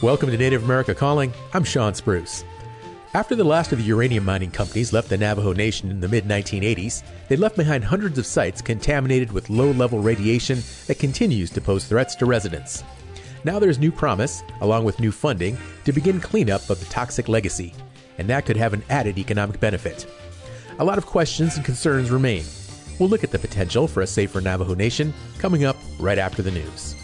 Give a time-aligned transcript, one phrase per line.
[0.00, 1.32] Welcome to Native America Calling.
[1.52, 2.44] I'm Shawn Spruce.
[3.14, 6.22] After the last of the uranium mining companies left the Navajo Nation in the mid
[6.22, 11.60] 1980s, they left behind hundreds of sites contaminated with low level radiation that continues to
[11.60, 12.84] pose threats to residents.
[13.42, 17.74] Now there's new promise, along with new funding, to begin cleanup of the toxic legacy,
[18.18, 20.06] and that could have an added economic benefit.
[20.78, 22.44] A lot of questions and concerns remain.
[23.00, 26.52] We'll look at the potential for a safer Navajo Nation coming up right after the
[26.52, 26.94] news.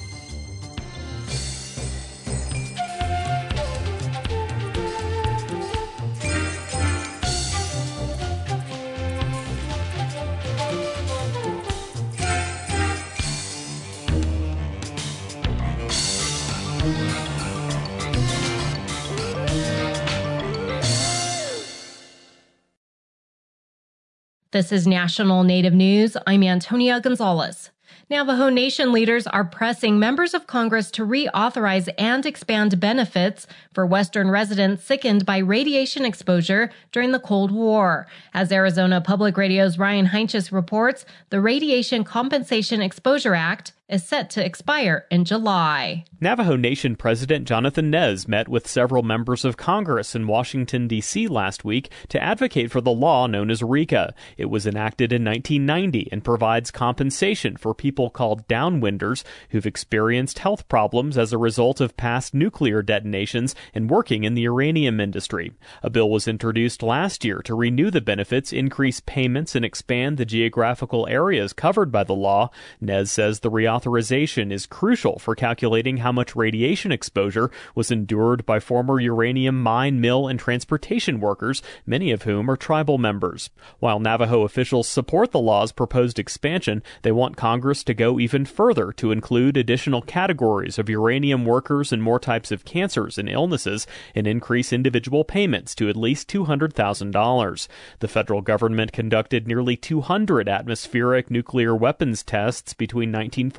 [24.54, 26.16] This is National Native News.
[26.28, 27.70] I'm Antonia Gonzalez.
[28.08, 34.30] Navajo Nation leaders are pressing members of Congress to reauthorize and expand benefits for Western
[34.30, 38.06] residents sickened by radiation exposure during the Cold War.
[38.33, 44.44] As Arizona Public Radio's Ryan Heinsius reports, the Radiation Compensation Exposure Act is set to
[44.44, 46.04] expire in July.
[46.18, 51.28] Navajo Nation President Jonathan Nez met with several members of Congress in Washington, D.C.
[51.28, 54.12] last week to advocate for the law known as RECA.
[54.38, 60.66] It was enacted in 1990 and provides compensation for people called downwinders who've experienced health
[60.68, 65.52] problems as a result of past nuclear detonations and working in the uranium industry.
[65.82, 70.24] A bill was introduced last year to renew the benefits, increase payments, and expand the
[70.24, 72.50] geographical areas covered by the law.
[72.80, 78.61] Nez says the reauthorization is crucial for calculating how much radiation exposure was endured by
[78.61, 83.50] former uranium mine, mill, and transportation workers, many of whom are tribal members.
[83.80, 88.92] While Navajo officials support the law's proposed expansion, they want Congress to go even further
[88.92, 94.27] to include additional categories of uranium workers and more types of cancers and illnesses and
[94.27, 97.68] increase individual payments to at least $200,000.
[98.01, 103.11] The federal government conducted nearly 200 atmospheric nuclear weapons tests between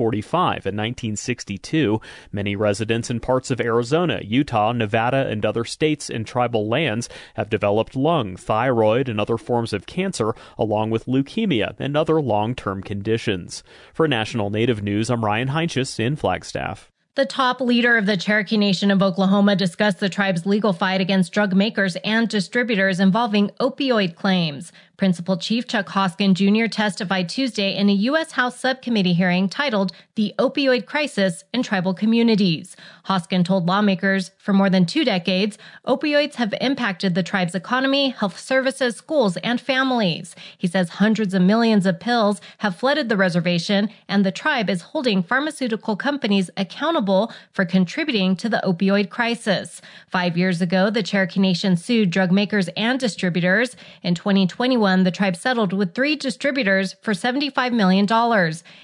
[0.05, 2.01] 1945 and 1962.
[2.31, 7.49] Many residents in parts of Arizona, Utah, Nevada, and other states and tribal lands have
[7.49, 12.81] developed lung, thyroid, and other forms of cancer, along with leukemia and other long term
[12.83, 13.63] conditions.
[13.93, 16.91] For National Native News, I'm Ryan Heinsius in Flagstaff.
[17.15, 21.31] The top leader of the Cherokee Nation of Oklahoma discussed the tribe's legal fight against
[21.31, 24.73] drug makers and distributors involving opioid claims.
[24.97, 26.67] Principal Chief Chuck Hoskin Jr.
[26.67, 28.31] testified Tuesday in a U.S.
[28.31, 32.77] House subcommittee hearing titled The Opioid Crisis in Tribal Communities.
[33.05, 38.39] Hoskin told lawmakers for more than two decades, opioids have impacted the tribe's economy, health
[38.39, 40.33] services, schools, and families.
[40.57, 44.81] He says hundreds of millions of pills have flooded the reservation, and the tribe is
[44.81, 49.81] holding pharmaceutical companies accountable for contributing to the opioid crisis.
[50.07, 53.75] Five years ago, the Cherokee Nation sued drug makers and distributors.
[54.01, 58.07] In 2021, the tribe settled with three distributors for $75 million.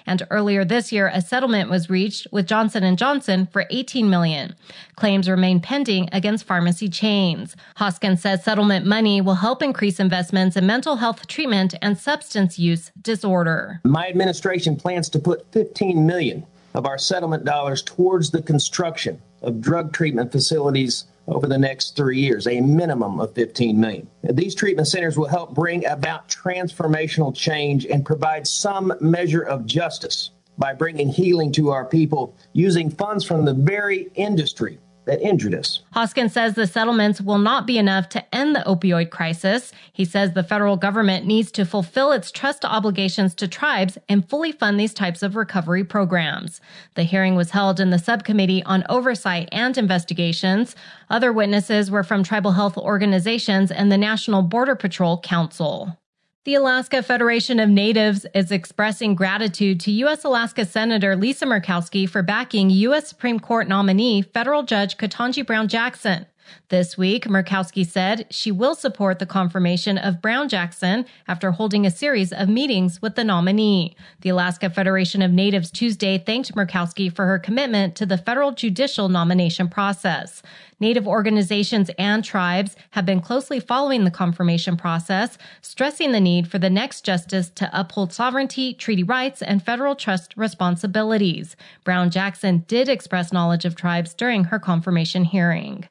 [0.07, 4.55] And earlier this year, a settlement was reached with Johnson & Johnson for 18 million.
[4.95, 7.55] Claims remain pending against pharmacy chains.
[7.77, 12.91] Hoskin says settlement money will help increase investments in mental health treatment and substance use
[13.01, 13.79] disorder.
[13.83, 19.61] My administration plans to put 15 million of our settlement dollars towards the construction of
[19.61, 24.07] drug treatment facilities over the next three years, a minimum of 15 million.
[24.23, 30.31] These treatment centers will help bring about transformational change and provide some measure of justice
[30.57, 35.81] by bringing healing to our people using funds from the very industry that injured us.
[35.93, 39.71] Hoskins says the settlements will not be enough to end the opioid crisis.
[39.91, 44.51] He says the federal government needs to fulfill its trust obligations to tribes and fully
[44.51, 46.61] fund these types of recovery programs.
[46.95, 50.75] The hearing was held in the subcommittee on oversight and investigations.
[51.09, 55.97] Other witnesses were from tribal health organizations and the National Border Patrol Council.
[56.43, 60.23] The Alaska Federation of Natives is expressing gratitude to U.S.
[60.23, 63.07] Alaska Senator Lisa Murkowski for backing U.S.
[63.07, 66.25] Supreme Court nominee federal judge Ketanji Brown Jackson.
[66.69, 71.91] This week, Murkowski said she will support the confirmation of Brown Jackson after holding a
[71.91, 73.95] series of meetings with the nominee.
[74.21, 79.09] The Alaska Federation of Natives Tuesday thanked Murkowski for her commitment to the federal judicial
[79.09, 80.41] nomination process.
[80.79, 86.57] Native organizations and tribes have been closely following the confirmation process, stressing the need for
[86.57, 91.55] the next justice to uphold sovereignty, treaty rights, and federal trust responsibilities.
[91.83, 95.87] Brown Jackson did express knowledge of tribes during her confirmation hearing.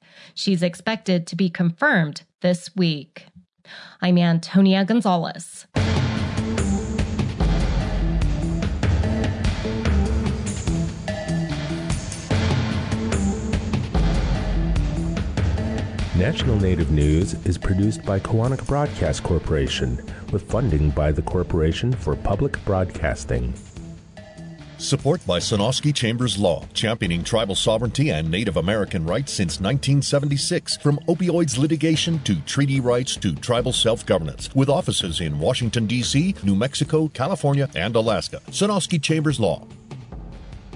[0.51, 3.27] She's expected to be confirmed this week.
[4.03, 5.69] I'm Antonia Gonzalez.
[16.17, 22.17] National Native News is produced by Koahnic Broadcast Corporation with funding by the Corporation for
[22.17, 23.55] Public Broadcasting.
[24.81, 30.79] Support by Sonosky Chambers Law, championing tribal sovereignty and Native American rights since 1976.
[30.79, 36.35] From opioids litigation to treaty rights to tribal self governance, with offices in Washington, D.C.,
[36.43, 38.41] New Mexico, California, and Alaska.
[38.49, 39.67] Sonosky Chambers Law.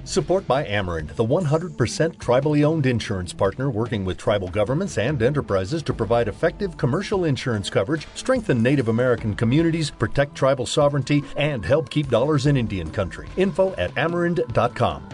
[0.06, 5.82] Support by Amerind, the 100% tribally owned insurance partner working with tribal governments and enterprises
[5.82, 11.88] to provide effective commercial insurance coverage, strengthen Native American communities, protect tribal sovereignty, and help
[11.88, 13.28] keep dollars in Indian country.
[13.38, 15.08] Info at amerind.com.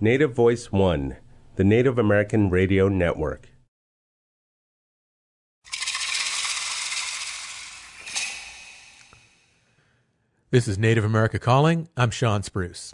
[0.00, 1.18] Native Voice One,
[1.56, 3.49] the Native American Radio Network.
[10.52, 11.88] This is Native America Calling.
[11.96, 12.92] I'm Shawn Spruce.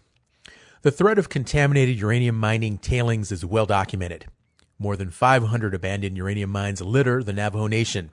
[0.83, 4.27] The threat of contaminated uranium mining tailings is well documented.
[4.79, 8.11] More than 500 abandoned uranium mines litter the Navajo Nation.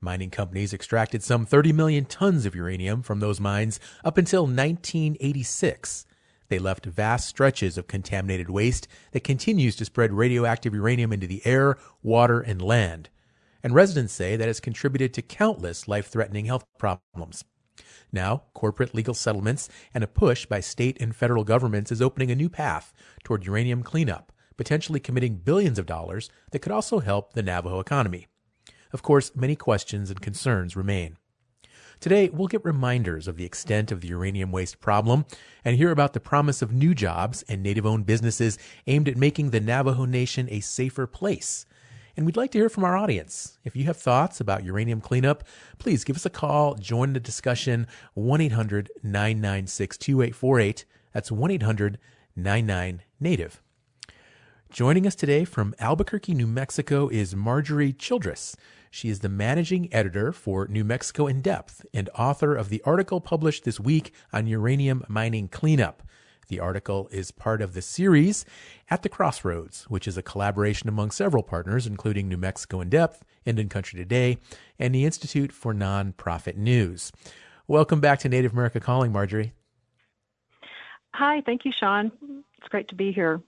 [0.00, 6.04] Mining companies extracted some 30 million tons of uranium from those mines up until 1986.
[6.48, 11.46] They left vast stretches of contaminated waste that continues to spread radioactive uranium into the
[11.46, 13.08] air, water, and land.
[13.62, 17.44] And residents say that has contributed to countless life threatening health problems.
[18.14, 22.36] Now, corporate legal settlements and a push by state and federal governments is opening a
[22.36, 22.94] new path
[23.24, 28.28] toward uranium cleanup, potentially committing billions of dollars that could also help the Navajo economy.
[28.92, 31.16] Of course, many questions and concerns remain.
[31.98, 35.24] Today, we'll get reminders of the extent of the uranium waste problem
[35.64, 39.50] and hear about the promise of new jobs and native owned businesses aimed at making
[39.50, 41.66] the Navajo Nation a safer place
[42.16, 43.58] and we'd like to hear from our audience.
[43.64, 45.44] If you have thoughts about uranium cleanup,
[45.78, 50.84] please give us a call, join the discussion, 1 800 996 2848.
[51.12, 51.98] That's 1 800
[52.36, 53.62] 99 Native.
[54.70, 58.56] Joining us today from Albuquerque, New Mexico is Marjorie Childress.
[58.90, 63.20] She is the managing editor for New Mexico in Depth and author of the article
[63.20, 66.02] published this week on uranium mining cleanup.
[66.48, 68.44] The article is part of the series
[68.90, 73.24] At the Crossroads, which is a collaboration among several partners, including New Mexico in Depth,
[73.44, 74.38] Indian Country Today,
[74.78, 77.12] and the Institute for Nonprofit News.
[77.66, 79.52] Welcome back to Native America Calling, Marjorie.
[81.14, 82.12] Hi, thank you, Shawn.
[82.58, 83.40] It's great to be here.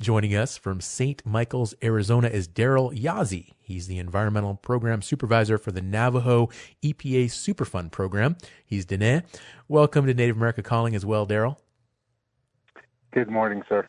[0.00, 1.24] Joining us from St.
[1.24, 3.52] Michael's, Arizona is Daryl Yazzie.
[3.58, 6.50] He's the Environmental Program Supervisor for the Navajo
[6.84, 8.36] EPA Superfund Program.
[8.64, 9.24] He's Diné.
[9.68, 11.56] Welcome to Native America Calling as well, Daryl.
[13.16, 13.88] Good morning, sir.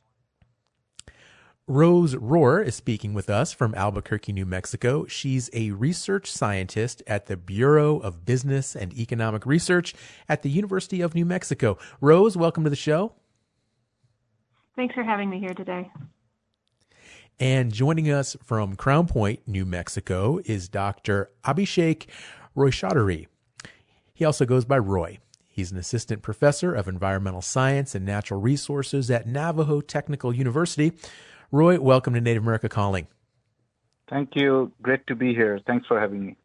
[1.68, 5.06] Rose Rohr is speaking with us from Albuquerque, New Mexico.
[5.06, 9.94] She's a research scientist at the Bureau of Business and Economic Research
[10.30, 11.78] at the University of New Mexico.
[12.00, 13.16] Rose, welcome to the show.
[14.78, 15.92] Thanks for having me here today.
[17.38, 21.32] And joining us from Crown Point, New Mexico, is Dr.
[21.44, 22.06] Abhishek
[22.56, 23.28] Roychaudhuri.
[24.14, 25.20] He also goes by Roy.
[25.58, 30.92] He's an assistant professor of environmental science and natural resources at Navajo Technical University.
[31.52, 33.08] Roy, welcome to Native America Calling.
[34.08, 34.72] Thank you.
[34.84, 35.60] Great to be here.
[35.66, 36.36] Thanks for having me.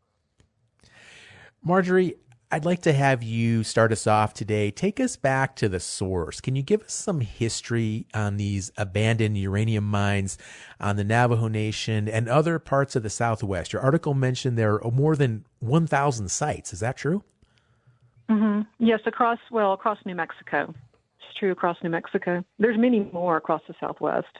[1.63, 2.15] Marjorie,
[2.51, 4.71] I'd like to have you start us off today.
[4.71, 6.41] Take us back to the source.
[6.41, 10.39] Can you give us some history on these abandoned uranium mines
[10.81, 13.75] on the Navajo Nation and other parts of the Southwest?
[13.75, 16.73] Your article mentioned there are more than 1,000 sites.
[16.73, 17.23] Is that true?
[18.29, 18.63] Mm-hmm.
[18.79, 20.75] Yes, across well across New Mexico.
[21.19, 22.45] It's true across New Mexico.
[22.59, 24.39] There's many more across the Southwest.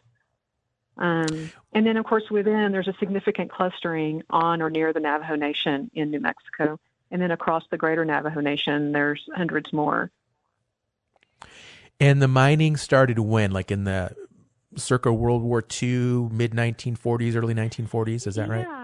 [0.99, 5.37] Um, and then, of course, within there's a significant clustering on or near the Navajo
[5.37, 6.79] Nation in New Mexico,
[7.11, 10.11] and then across the Greater Navajo Nation, there's hundreds more.
[11.99, 14.15] And the mining started when, like in the
[14.77, 18.27] circa World War II, mid 1940s, early 1940s.
[18.27, 18.55] Is that yeah.
[18.55, 18.82] right?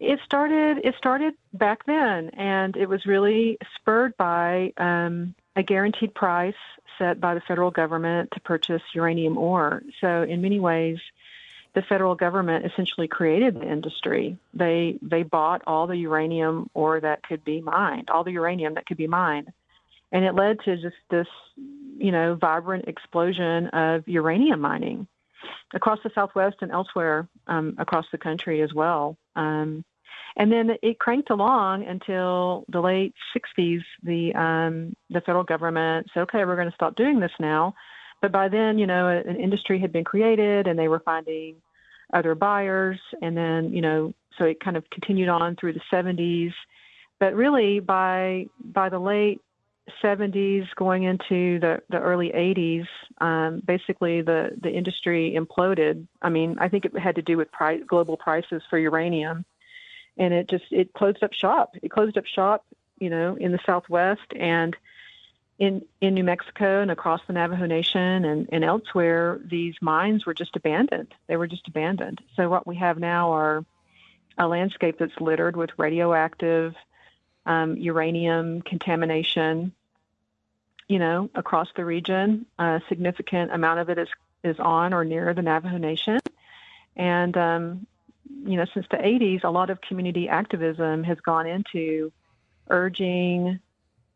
[0.00, 6.14] It started it started back then and it was really spurred by um, a guaranteed
[6.14, 6.54] price
[6.98, 9.82] set by the federal government to purchase uranium ore.
[10.00, 10.98] So in many ways
[11.74, 14.38] the federal government essentially created the industry.
[14.54, 18.86] They they bought all the uranium ore that could be mined all the uranium that
[18.86, 19.52] could be mined.
[20.12, 21.28] And it led to just this
[21.98, 25.06] you know vibrant explosion of uranium mining
[25.74, 29.16] across the Southwest and elsewhere um, across the country as well.
[29.36, 29.84] Um,
[30.36, 33.82] and then it cranked along until the late 60s.
[34.02, 37.74] The um, the federal government said, "Okay, we're going to stop doing this now."
[38.20, 41.56] But by then, you know, an industry had been created, and they were finding
[42.12, 42.98] other buyers.
[43.22, 46.52] And then, you know, so it kind of continued on through the 70s.
[47.18, 49.40] But really, by by the late
[50.02, 52.86] 70s going into the, the early 80s,
[53.20, 56.06] um, basically the, the industry imploded.
[56.22, 59.44] I mean, I think it had to do with price, global prices for uranium.
[60.16, 61.74] And it just, it closed up shop.
[61.82, 62.64] It closed up shop,
[62.98, 64.76] you know, in the Southwest and
[65.58, 70.34] in, in New Mexico and across the Navajo Nation and, and elsewhere, these mines were
[70.34, 71.14] just abandoned.
[71.26, 72.20] They were just abandoned.
[72.34, 73.64] So what we have now are
[74.38, 76.74] a landscape that's littered with radioactive
[77.44, 79.72] um, uranium contamination,
[80.88, 82.46] you know, across the region.
[82.58, 84.08] A significant amount of it is,
[84.42, 86.20] is on or near the Navajo Nation.
[86.96, 87.86] And, um,
[88.44, 92.12] you know, since the 80s, a lot of community activism has gone into
[92.68, 93.60] urging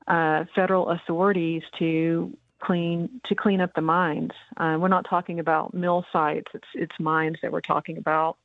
[0.06, 4.32] uh, federal authorities to clean to clean up the mines.
[4.56, 8.36] Uh, we're not talking about mill sites; it's it's mines that we're talking about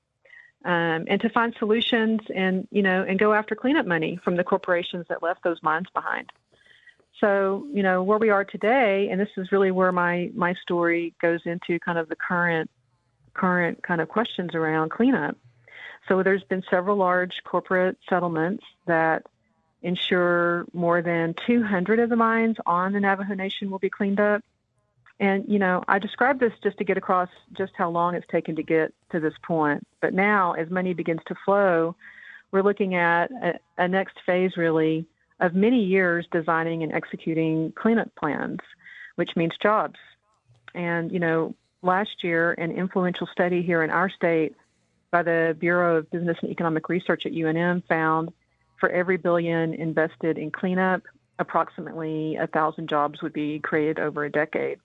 [0.65, 4.43] um, and to find solutions and you know and go after cleanup money from the
[4.43, 6.31] corporations that left those mines behind.
[7.19, 11.13] So you know where we are today, and this is really where my my story
[11.21, 12.69] goes into kind of the current
[13.33, 15.38] current kind of questions around cleanup.
[16.09, 19.27] So there's been several large corporate settlements that
[19.83, 24.43] ensure more than 200 of the mines on the Navajo Nation will be cleaned up.
[25.19, 28.55] And, you know, I describe this just to get across just how long it's taken
[28.55, 29.85] to get to this point.
[30.01, 31.95] But now, as money begins to flow,
[32.51, 35.05] we're looking at a, a next phase, really,
[35.39, 38.59] of many years designing and executing cleanup plans,
[39.15, 39.99] which means jobs.
[40.73, 44.55] And, you know, last year, an influential study here in our state
[45.11, 48.31] by the Bureau of Business and Economic Research at UNM found
[48.79, 51.03] for every billion invested in cleanup,
[51.37, 54.79] approximately a thousand jobs would be created over a decade.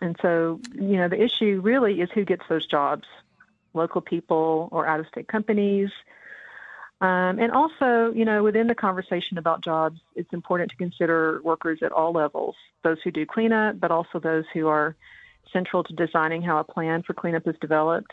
[0.00, 3.06] And so, you know, the issue really is who gets those jobs
[3.72, 5.90] local people or out of state companies.
[7.00, 11.80] Um, and also, you know, within the conversation about jobs, it's important to consider workers
[11.82, 14.94] at all levels those who do cleanup, but also those who are
[15.52, 18.12] central to designing how a plan for cleanup is developed.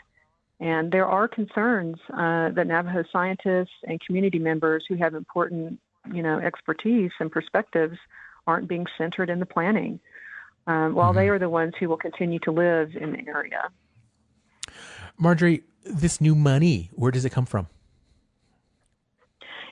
[0.62, 5.80] And there are concerns uh, that Navajo scientists and community members who have important,
[6.14, 7.98] you know, expertise and perspectives
[8.46, 10.00] aren't being centered in the planning
[10.68, 11.18] um, while mm-hmm.
[11.18, 13.70] they are the ones who will continue to live in the area.
[15.18, 17.68] Marjorie, this new money, where does it come from?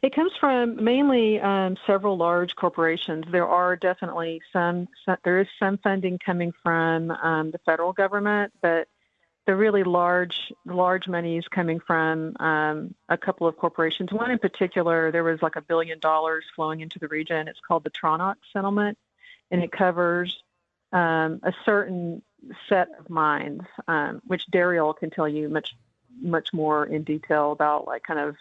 [0.01, 3.25] It comes from mainly um, several large corporations.
[3.31, 8.53] There are definitely some, some, there is some funding coming from um, the federal government,
[8.61, 8.87] but
[9.49, 14.13] the really large large money is coming from um, a couple of corporations.
[14.13, 17.47] One in particular, there was like a billion dollars flowing into the region.
[17.47, 18.99] It's called the Tronox settlement,
[19.49, 20.43] and it covers
[20.93, 22.21] um, a certain
[22.67, 25.75] set of mines, um, which Daryl can tell you much
[26.21, 28.35] much more in detail about, like kind of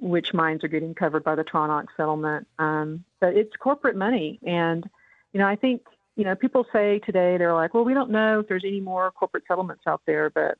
[0.00, 2.46] which mines are getting covered by the Tronox settlement.
[2.60, 4.88] Um, but it's corporate money, and
[5.32, 5.82] you know I think
[6.16, 9.10] you know people say today they're like, well, we don't know if there's any more
[9.10, 10.58] corporate settlements out there, but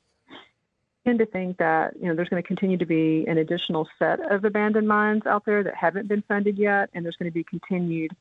[1.05, 4.21] tend to think that you know there's going to continue to be an additional set
[4.31, 7.45] of abandoned mines out there that haven't been funded yet, and there's going to be
[7.45, 8.15] continued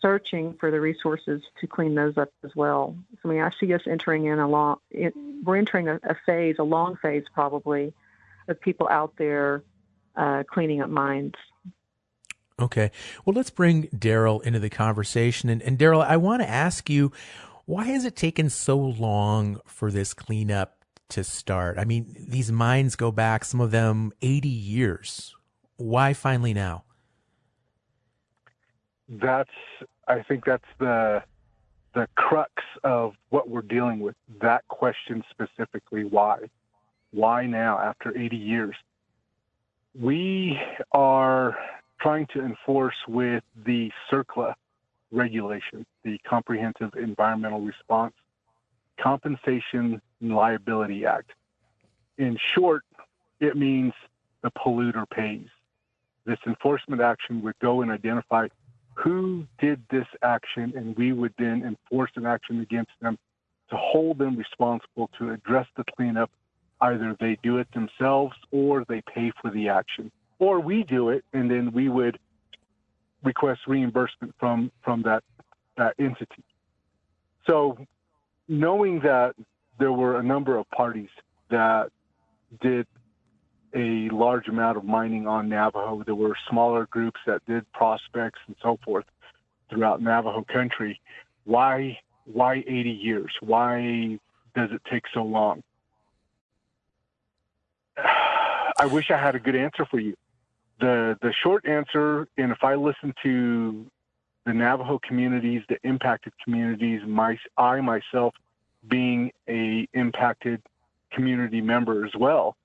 [0.00, 2.96] searching for the resources to clean those up as well.
[3.22, 6.16] So, I mean, I see us entering in a long, it, we're entering a, a,
[6.26, 7.92] phase, a long phase probably,
[8.48, 9.62] of people out there
[10.16, 11.34] uh, cleaning up mines.
[12.60, 12.90] Okay.
[13.24, 15.48] Well, let's bring Daryl into the conversation.
[15.48, 17.12] And, and Daryl, I want to ask you,
[17.66, 21.78] why has it taken so long for this cleanup to start?
[21.78, 25.34] I mean, these mines go back, some of them 80 years.
[25.76, 26.84] Why finally now?
[29.10, 29.50] that's
[30.06, 31.22] I think that's the
[31.94, 32.52] the crux
[32.84, 34.14] of what we're dealing with.
[34.40, 36.38] That question specifically, why?
[37.10, 38.76] Why now after 80 years?
[39.98, 40.56] We
[40.92, 41.56] are
[42.00, 44.54] trying to enforce with the CERCLA
[45.10, 48.14] regulation, the Comprehensive Environmental Response
[48.98, 51.32] Compensation and Liability Act.
[52.18, 52.82] In short,
[53.40, 53.92] it means
[54.42, 55.48] the polluter pays.
[56.26, 58.48] This enforcement action would go and identify
[58.94, 63.18] who did this action, and we would then enforce an action against them
[63.70, 66.30] to hold them responsible to address the cleanup.
[66.82, 71.24] Either they do it themselves or they pay for the action, or we do it,
[71.32, 72.18] and then we would
[73.22, 75.22] request reimbursement from from that
[75.76, 76.42] that entity.
[77.46, 77.78] So,
[78.48, 79.34] knowing that
[79.78, 81.10] there were a number of parties
[81.50, 81.90] that
[82.60, 82.86] did
[83.74, 86.02] a large amount of mining on Navajo.
[86.04, 89.04] There were smaller groups that did prospects and so forth
[89.68, 91.00] throughout Navajo country.
[91.44, 93.32] Why why 80 years?
[93.40, 94.18] Why
[94.54, 95.62] does it take so long?
[97.96, 100.16] I wish I had a good answer for you.
[100.80, 103.86] The the short answer, and if I listen to
[104.46, 108.34] the Navajo communities, the impacted communities, my, I myself
[108.88, 110.62] being a impacted
[111.12, 112.56] community member as well.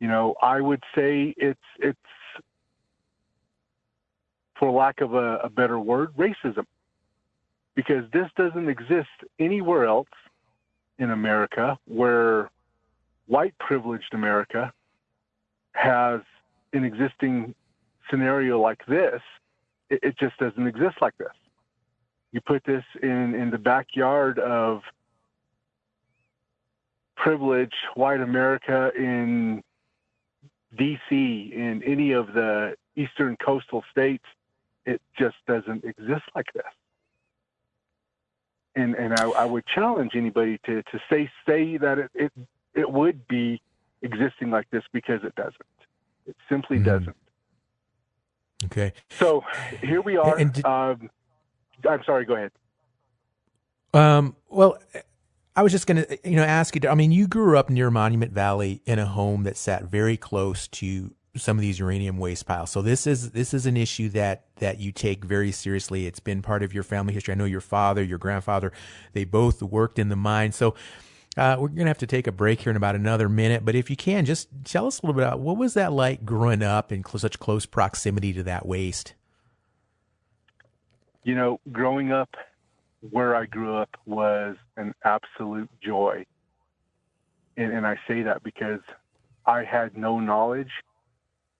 [0.00, 1.98] You know, I would say it's it's
[4.58, 6.64] for lack of a, a better word, racism.
[7.74, 9.08] Because this doesn't exist
[9.38, 10.08] anywhere else
[10.98, 12.50] in America where
[13.26, 14.72] white privileged America
[15.72, 16.20] has
[16.76, 17.54] an existing
[18.10, 19.20] scenario like this.
[19.90, 21.28] It, it just doesn't exist like this.
[22.32, 24.82] You put this in, in the backyard of
[27.16, 29.62] privileged white America in
[30.78, 34.24] DC, in any of the eastern coastal states,
[34.84, 36.64] it just doesn't exist like this.
[38.74, 42.32] And and I, I would challenge anybody to, to say say that it, it
[42.74, 43.60] it would be
[44.02, 45.75] existing like this because it doesn't.
[46.26, 46.86] It simply mm-hmm.
[46.86, 47.16] doesn't.
[48.64, 48.92] Okay.
[49.18, 49.44] So
[49.82, 50.36] here we are.
[50.36, 51.10] Did, um,
[51.88, 52.24] I'm sorry.
[52.24, 52.52] Go ahead.
[53.94, 54.36] Um.
[54.48, 54.78] Well,
[55.54, 56.88] I was just going to, you know, ask you.
[56.88, 60.68] I mean, you grew up near Monument Valley in a home that sat very close
[60.68, 62.70] to some of these uranium waste piles.
[62.70, 66.06] So this is this is an issue that that you take very seriously.
[66.06, 67.32] It's been part of your family history.
[67.32, 68.72] I know your father, your grandfather,
[69.12, 70.52] they both worked in the mine.
[70.52, 70.74] So
[71.36, 73.64] uh, we're gonna have to take a break here in about another minute.
[73.64, 76.24] But if you can, just tell us a little bit about what was that like
[76.24, 79.14] growing up in cl- such close proximity to that waste.
[81.24, 82.36] You know, growing up
[83.10, 86.24] where I grew up was an absolute joy.
[87.56, 88.80] And, and I say that because
[89.44, 90.70] I had no knowledge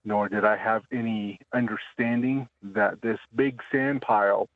[0.06, 4.48] nor did I have any understanding that this big sand pile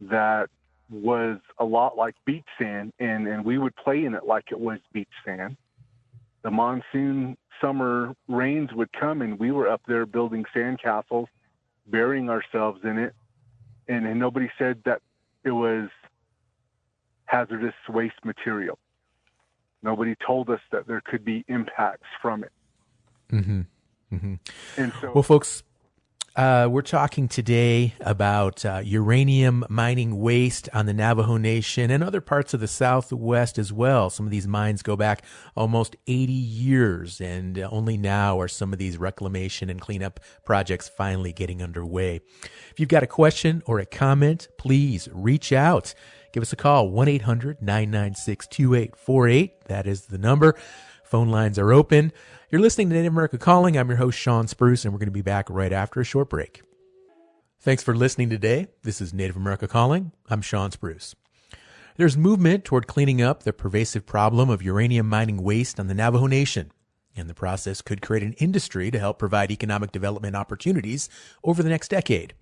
[0.00, 0.48] that
[0.90, 4.60] was a lot like beach sand, and, and we would play in it like it
[4.60, 5.56] was beach sand.
[6.42, 11.28] The monsoon summer rains would come, and we were up there building sand castles,
[11.86, 13.14] burying ourselves in it,
[13.88, 15.00] and, and nobody said that
[15.44, 15.88] it was
[17.26, 18.78] hazardous waste material.
[19.82, 22.52] Nobody told us that there could be impacts from it.
[23.30, 23.60] Mm-hmm.
[24.12, 24.34] Mm-hmm.
[24.76, 25.62] And so, well, folks,
[26.36, 32.20] uh, we're talking today about uh, uranium mining waste on the Navajo Nation and other
[32.20, 34.10] parts of the Southwest as well.
[34.10, 38.80] Some of these mines go back almost 80 years, and only now are some of
[38.80, 42.20] these reclamation and cleanup projects finally getting underway.
[42.70, 45.94] If you've got a question or a comment, please reach out.
[46.32, 49.66] Give us a call, 1 800 996 2848.
[49.66, 50.56] That is the number.
[51.04, 52.12] Phone lines are open.
[52.54, 53.76] You're listening to Native America Calling.
[53.76, 56.30] I'm your host, Shawn Spruce, and we're going to be back right after a short
[56.30, 56.62] break.
[57.58, 58.68] Thanks for listening today.
[58.84, 60.12] This is Native America Calling.
[60.30, 61.16] I'm Shawn Spruce.
[61.96, 66.28] There's movement toward cleaning up the pervasive problem of uranium mining waste on the Navajo
[66.28, 66.70] Nation.
[67.16, 71.08] And the process could create an industry to help provide economic development opportunities
[71.42, 72.34] over the next decade.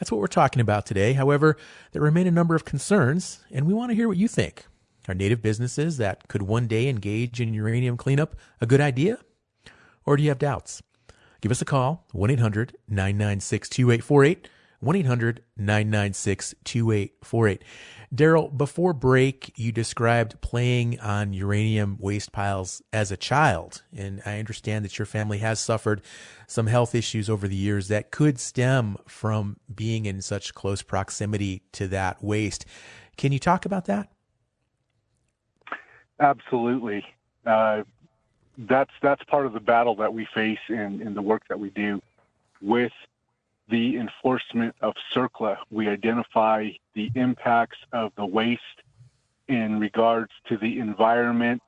[0.00, 1.12] That's what we're talking about today.
[1.12, 1.56] However,
[1.92, 4.66] there remain a number of concerns, and we want to hear what you think.
[5.06, 9.18] Are native businesses that could one day engage in uranium cleanup a good idea?
[10.06, 10.82] Or do you have doubts?
[11.40, 14.48] Give us a call, 1 800 996 2848.
[14.82, 17.62] 1 800 996 2848.
[18.12, 23.82] Daryl, before break, you described playing on uranium waste piles as a child.
[23.96, 26.02] And I understand that your family has suffered
[26.48, 31.62] some health issues over the years that could stem from being in such close proximity
[31.72, 32.66] to that waste.
[33.16, 34.10] Can you talk about that?
[36.18, 37.04] Absolutely.
[37.46, 37.82] Uh,
[38.58, 41.70] that's that's part of the battle that we face in, in the work that we
[41.70, 42.00] do
[42.60, 42.92] with
[43.68, 45.56] the enforcement of CERCLA.
[45.70, 48.62] We identify the impacts of the waste
[49.48, 51.62] in regards to the environment.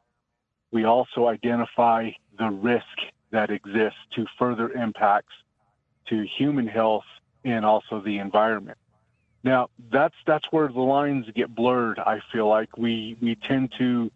[0.70, 2.84] We also identify the risk
[3.30, 5.32] that exists to further impacts
[6.06, 7.04] to human health
[7.44, 8.78] and also the environment.
[9.42, 11.98] Now, that's that's where the lines get blurred.
[11.98, 14.10] I feel like we we tend to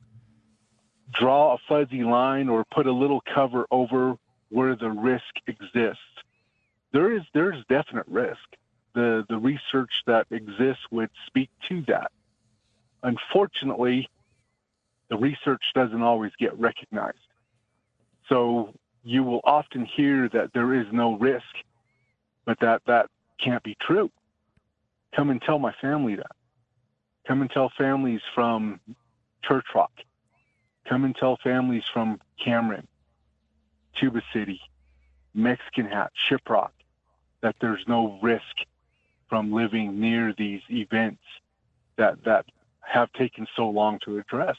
[1.13, 4.17] draw a fuzzy line or put a little cover over
[4.51, 6.03] where the risk exists.
[6.93, 8.41] There is there's definite risk.
[8.95, 12.11] The the research that exists would speak to that.
[13.03, 14.09] Unfortunately,
[15.09, 17.19] the research doesn't always get recognized.
[18.29, 21.47] So you will often hear that there is no risk,
[22.45, 23.07] but that that
[23.43, 24.11] can't be true.
[25.15, 26.33] Come and tell my family that.
[27.27, 28.81] Come and tell families from
[29.43, 29.93] Church Rock,
[30.89, 32.89] Come and tell families from Cameron,
[33.95, 34.61] Tuba City,
[35.35, 36.71] Mexican Hat, Shiprock,
[37.43, 38.65] that there's no risk
[39.29, 41.23] from living near these events
[41.97, 42.47] that, that
[42.81, 44.57] have taken so long to address.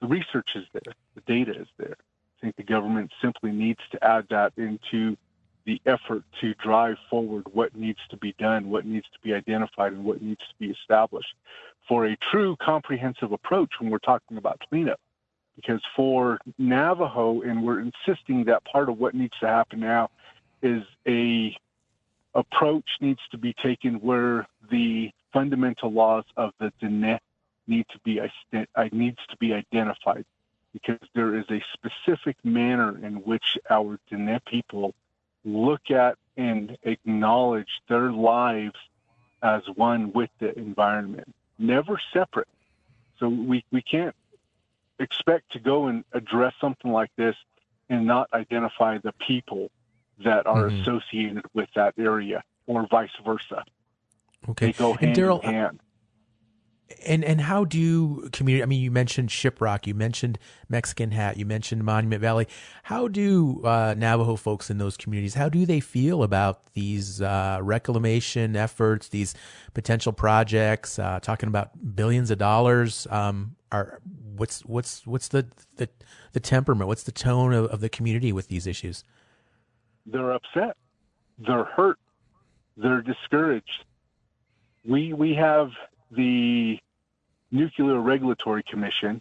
[0.00, 1.96] The research is there, the data is there.
[1.96, 5.16] I think the government simply needs to add that into
[5.66, 9.92] the effort to drive forward what needs to be done, what needs to be identified,
[9.92, 11.34] and what needs to be established
[11.88, 15.00] for a true comprehensive approach when we're talking about cleanup.
[15.56, 20.10] Because for Navajo, and we're insisting that part of what needs to happen now
[20.62, 21.56] is a
[22.34, 27.18] approach needs to be taken where the fundamental laws of the Diné
[27.66, 30.24] need to be uh, needs to be identified
[30.72, 34.94] because there is a specific manner in which our Diné people
[35.44, 38.76] look at and acknowledge their lives
[39.42, 42.48] as one with the environment, never separate.
[43.18, 44.14] So we, we can't
[44.98, 47.36] expect to go and address something like this
[47.88, 49.70] and not identify the people
[50.24, 50.80] that are mm-hmm.
[50.80, 53.64] associated with that area or vice versa.
[54.48, 54.66] Okay.
[54.66, 55.80] They go hand in hand.
[57.06, 58.62] And and how do community?
[58.62, 62.46] I mean, you mentioned Shiprock, you mentioned Mexican Hat, you mentioned Monument Valley.
[62.84, 65.34] How do uh, Navajo folks in those communities?
[65.34, 69.34] How do they feel about these uh, reclamation efforts, these
[69.72, 70.98] potential projects?
[70.98, 73.06] Uh, talking about billions of dollars.
[73.10, 74.00] Um, are
[74.36, 75.88] what's what's what's the the,
[76.32, 76.88] the temperament?
[76.88, 79.04] What's the tone of, of the community with these issues?
[80.06, 80.76] They're upset.
[81.38, 81.98] They're hurt.
[82.76, 83.84] They're discouraged.
[84.86, 85.70] We we have
[86.10, 86.78] the
[87.50, 89.20] Nuclear Regulatory Commission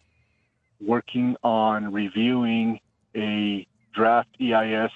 [0.81, 2.79] working on reviewing
[3.15, 4.91] a draft EIS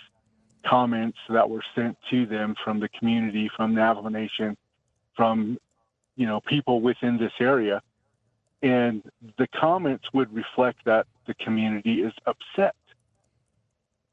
[0.65, 4.58] comments that were sent to them from the community, from Navajo Nation,
[5.15, 5.58] from
[6.15, 7.82] you know people within this area,
[8.62, 9.04] and
[9.38, 12.76] the comments would reflect that the community is upset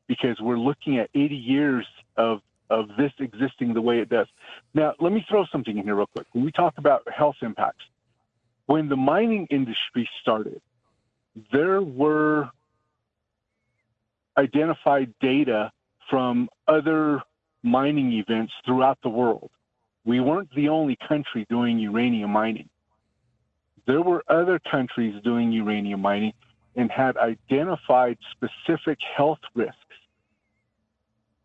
[0.07, 4.27] because we're looking at 80 years of of this existing the way it does.
[4.73, 6.27] Now, let me throw something in here real quick.
[6.33, 7.85] When we talk about health impacts,
[8.67, 10.61] when the mining industry started,
[11.53, 12.51] there were
[14.39, 15.71] identified data
[16.09, 17.23] from other
[17.63, 19.51] mining events throughout the world.
[20.05, 22.69] We weren't the only country doing uranium mining.
[23.87, 26.33] There were other countries doing uranium mining
[26.77, 29.84] and had identified specific health risks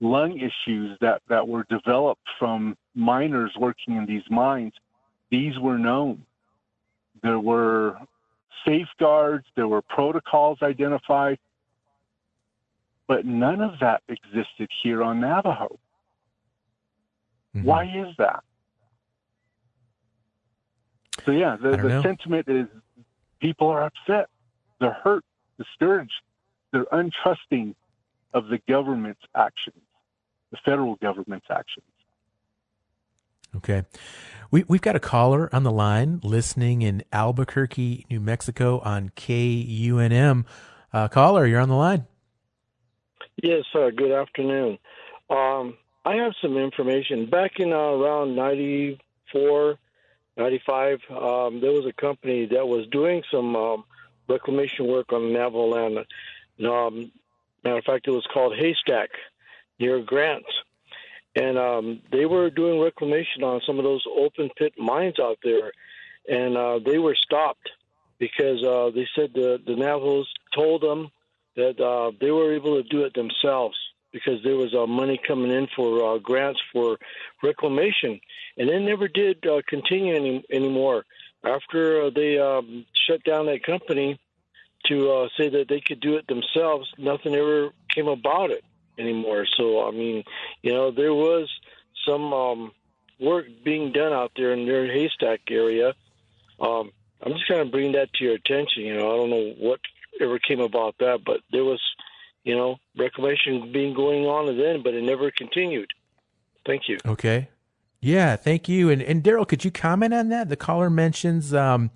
[0.02, 4.74] lung issues that, that were developed from miners working in these mines,
[5.30, 6.26] these were known.
[7.22, 7.98] There were
[8.66, 11.38] safeguards, there were protocols identified,
[13.08, 15.80] but none of that existed here on Navajo.
[17.56, 17.64] Mm-hmm.
[17.64, 18.44] Why is that?
[21.26, 22.68] So, yeah, the, the sentiment is
[23.42, 24.30] people are upset,
[24.80, 25.26] they're hurt,
[25.58, 26.14] discouraged,
[26.72, 27.76] they're untrusting
[28.34, 29.82] of the government's actions
[30.52, 31.86] the federal government's actions.
[33.56, 33.84] Okay.
[34.52, 40.46] We, we've got a caller on the line listening in Albuquerque, New Mexico on KUNM.
[40.92, 42.06] Uh, caller, you're on the line.
[43.42, 43.92] Yes, sir.
[43.92, 44.80] Good afternoon.
[45.30, 47.30] Um, I have some information.
[47.30, 49.78] Back in uh, around 94,
[50.38, 53.84] 95, um, there was a company that was doing some um,
[54.28, 55.98] reclamation work on the Navajo land.
[56.66, 57.12] Um,
[57.64, 59.10] matter of fact, it was called Haystack
[59.80, 60.50] near Grants.
[61.36, 65.72] And um, they were doing reclamation on some of those open pit mines out there.
[66.28, 67.70] And uh, they were stopped
[68.20, 71.10] because uh, they said the, the Navajos told them
[71.56, 73.78] that uh, they were able to do it themselves
[74.12, 76.98] because there was uh, money coming in for uh, grants for
[77.44, 78.20] reclamation.
[78.58, 81.06] And they never did uh, continue any, anymore.
[81.44, 84.20] After they um, shut down that company
[84.88, 88.64] to uh, say that they could do it themselves, nothing ever came about it
[89.00, 89.46] anymore.
[89.58, 90.24] So I mean,
[90.62, 91.50] you know, there was
[92.06, 92.72] some um,
[93.20, 95.94] work being done out there in their haystack area.
[96.60, 98.84] Um, I'm just kind of bringing that to your attention.
[98.84, 99.80] You know, I don't know what
[100.22, 101.82] ever came about that, but there was,
[102.44, 105.92] you know, reclamation being going on then, but it never continued.
[106.66, 106.98] Thank you.
[107.06, 107.50] Okay.
[108.02, 108.90] Yeah, thank you.
[108.90, 110.48] And and Daryl, could you comment on that?
[110.48, 111.92] The caller mentions um,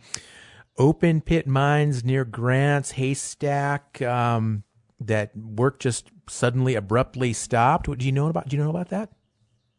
[0.78, 4.02] open pit mines near Grants, Haystack.
[4.02, 4.64] Um,
[5.08, 7.88] that work just suddenly abruptly stopped?
[7.88, 8.50] What do you know about?
[8.50, 9.10] Do you know about that?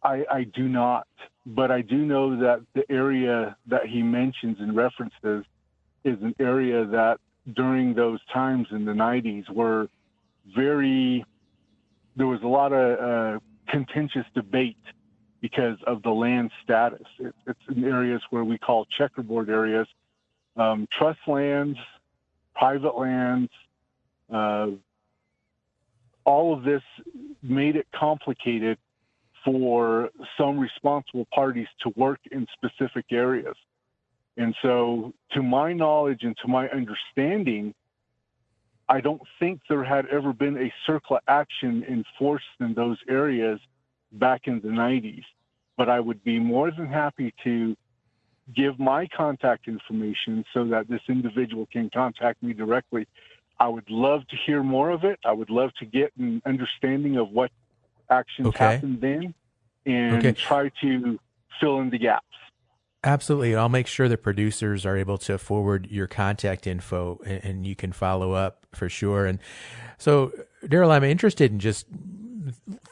[0.03, 1.07] I, I do not,
[1.47, 5.45] but I do know that the area that he mentions and references
[6.05, 7.19] is an area that
[7.55, 9.89] during those times in the 90s were
[10.55, 11.25] very
[12.17, 12.99] there was a lot of
[13.37, 14.77] uh, contentious debate
[15.41, 17.07] because of the land status.
[17.19, 19.87] It, it's in areas where we call checkerboard areas,
[20.57, 21.79] um, trust lands,
[22.55, 23.51] private lands,
[24.33, 24.69] uh,
[26.25, 26.83] all of this
[27.43, 28.79] made it complicated
[29.45, 33.57] for some responsible parties to work in specific areas.
[34.37, 37.75] And so, to my knowledge and to my understanding,
[38.89, 43.61] I don't think there had ever been a CERCLA action enforced in those areas
[44.13, 45.25] back in the 90s.
[45.77, 47.77] But I would be more than happy to
[48.55, 53.07] give my contact information so that this individual can contact me directly.
[53.59, 55.19] I would love to hear more of it.
[55.25, 57.51] I would love to get an understanding of what
[58.11, 58.75] actions Okay.
[58.75, 59.35] happened then
[59.87, 60.33] and Okay.
[60.33, 61.19] try to
[61.61, 62.27] fill in the gaps.
[63.05, 63.55] Absolutely.
[63.55, 67.77] I'll make sure the producers are able to forward your contact info and, and you
[67.77, 69.27] can follow up for sure.
[69.27, 69.39] And
[69.99, 70.33] so,
[70.65, 71.87] Daryl, I'm interested in just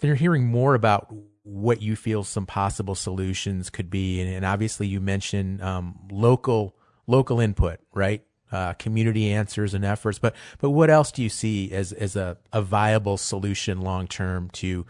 [0.00, 1.12] they're hearing more about
[1.44, 4.20] what you feel some possible solutions could be.
[4.20, 8.22] And, and obviously, you mentioned um, local local input, right?
[8.52, 10.18] Uh, community answers and efforts.
[10.18, 14.50] But but what else do you see as as a, a viable solution long term
[14.50, 14.84] to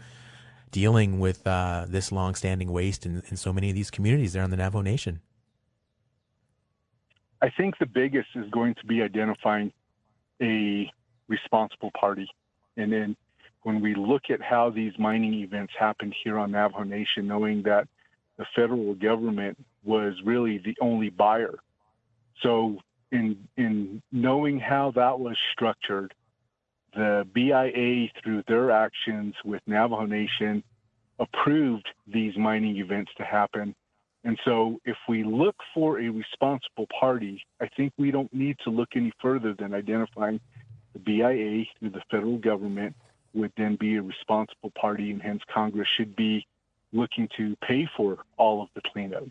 [0.71, 4.49] dealing with uh, this longstanding waste in, in so many of these communities there on
[4.49, 5.21] the Navajo Nation?
[7.41, 9.71] I think the biggest is going to be identifying
[10.41, 10.91] a
[11.27, 12.27] responsible party.
[12.77, 13.15] And then
[13.63, 17.87] when we look at how these mining events happened here on Navajo Nation, knowing that
[18.37, 21.59] the federal government was really the only buyer.
[22.41, 22.77] So
[23.13, 26.13] in in knowing how that was structured,
[26.93, 30.63] the BIA through their actions with Navajo Nation
[31.19, 33.73] approved these mining events to happen.
[34.25, 38.69] And so if we look for a responsible party, I think we don't need to
[38.69, 40.39] look any further than identifying
[40.93, 42.95] the BIA through the federal government
[43.33, 46.45] would then be a responsible party and hence Congress should be
[46.93, 49.25] looking to pay for all of the cleanup.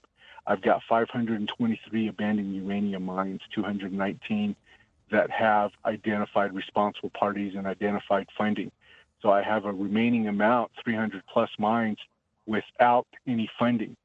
[0.46, 4.56] I've got 523 abandoned uranium mines, 219
[5.10, 8.72] that have identified responsible parties and identified funding.
[9.20, 11.98] So I have a remaining amount, 300 plus mines,
[12.46, 13.96] without any funding.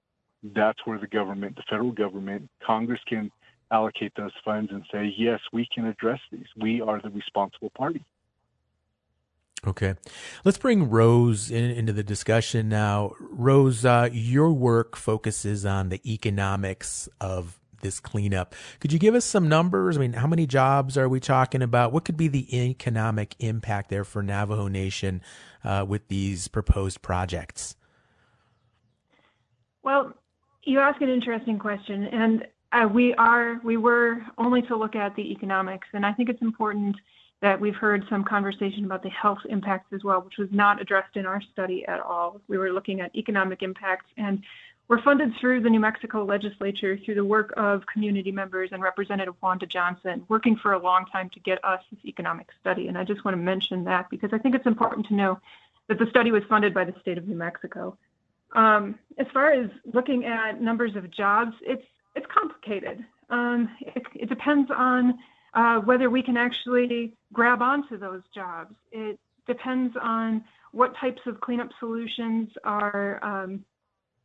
[0.43, 3.31] That's where the government, the federal government, Congress can
[3.71, 6.45] allocate those funds and say, yes, we can address these.
[6.55, 8.03] We are the responsible party.
[9.65, 9.95] Okay.
[10.45, 13.13] Let's bring Rose in, into the discussion now.
[13.19, 18.55] Rose, uh, your work focuses on the economics of this cleanup.
[18.79, 19.97] Could you give us some numbers?
[19.97, 21.91] I mean, how many jobs are we talking about?
[21.91, 25.21] What could be the economic impact there for Navajo Nation
[25.63, 27.75] uh, with these proposed projects?
[29.83, 30.13] Well,
[30.63, 35.15] you ask an interesting question, and uh, we are we were only to look at
[35.15, 36.97] the economics, and I think it's important
[37.41, 41.15] that we've heard some conversation about the health impacts as well, which was not addressed
[41.15, 42.41] in our study at all.
[42.47, 44.43] We were looking at economic impacts, and
[44.87, 49.35] we're funded through the New Mexico legislature through the work of community members and Representative
[49.41, 52.87] Wanda Johnson, working for a long time to get us this economic study.
[52.87, 55.39] And I just want to mention that because I think it's important to know
[55.89, 57.97] that the study was funded by the state of New Mexico.
[58.53, 63.05] Um, as far as looking at numbers of jobs, it's it's complicated.
[63.29, 65.19] Um, it, it depends on
[65.53, 68.75] uh, whether we can actually grab onto those jobs.
[68.91, 73.63] It depends on what types of cleanup solutions are um,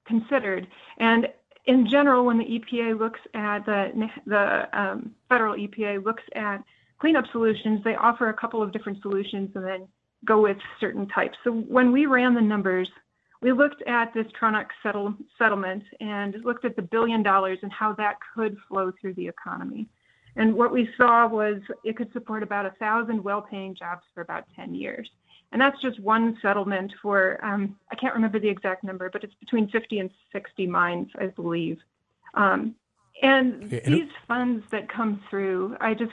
[0.04, 0.66] considered.
[0.98, 1.28] And
[1.66, 6.62] in general, when the EPA looks at the the um, federal EPA looks at
[6.98, 9.88] cleanup solutions, they offer a couple of different solutions and then
[10.24, 11.36] go with certain types.
[11.44, 12.88] So when we ran the numbers,
[13.40, 17.92] we looked at this Tronox settle, settlement and looked at the billion dollars and how
[17.94, 19.88] that could flow through the economy.
[20.36, 24.44] And what we saw was it could support about a thousand well-paying jobs for about
[24.56, 25.08] 10 years.
[25.52, 29.34] And that's just one settlement for, um, I can't remember the exact number, but it's
[29.34, 31.78] between 50 and 60 mines, I believe.
[32.34, 32.74] Um,
[33.22, 36.12] and and- these funds that come through, I just,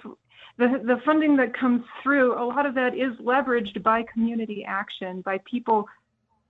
[0.57, 5.21] the, the funding that comes through, a lot of that is leveraged by community action,
[5.21, 5.87] by people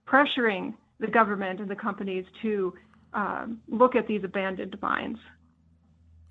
[0.07, 2.73] pressuring the government and the companies to
[3.13, 5.19] um, look at these abandoned mines.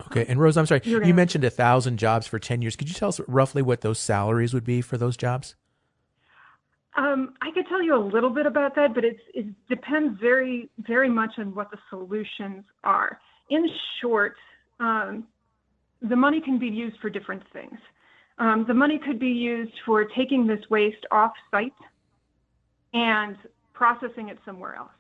[0.07, 0.25] Okay.
[0.29, 2.77] And Rose, I'm sorry, You're you gonna- mentioned a thousand jobs for 10 years.
[2.77, 5.57] Could you tell us roughly what those salaries would be for those jobs?
[6.97, 10.69] Um, I could tell you a little bit about that, but it's, it depends very,
[10.79, 13.21] very much on what the solutions are.
[13.51, 13.65] In
[14.01, 14.35] short,
[14.81, 15.27] um,
[16.03, 17.79] the money can be used for different things.
[18.39, 21.73] Um, the money could be used for taking this waste off site
[22.95, 23.37] and
[23.75, 24.91] processing it somewhere else.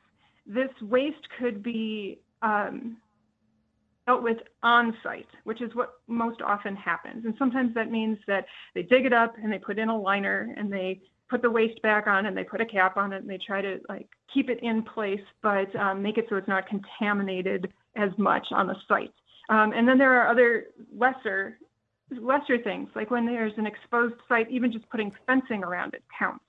[0.47, 2.97] This waste could be um,
[4.09, 7.27] dealt with on site, which is what most often happens.
[7.27, 10.55] And sometimes that means that they dig it up and they put in a liner
[10.57, 13.29] and they put the waste back on and they put a cap on it and
[13.29, 16.66] they try to like keep it in place, but um, make it so it's not
[16.66, 19.12] contaminated as much on the site.
[19.51, 21.59] Um, and then there are other lesser
[22.18, 26.42] lesser things, like when there's an exposed site, even just putting fencing around it counts.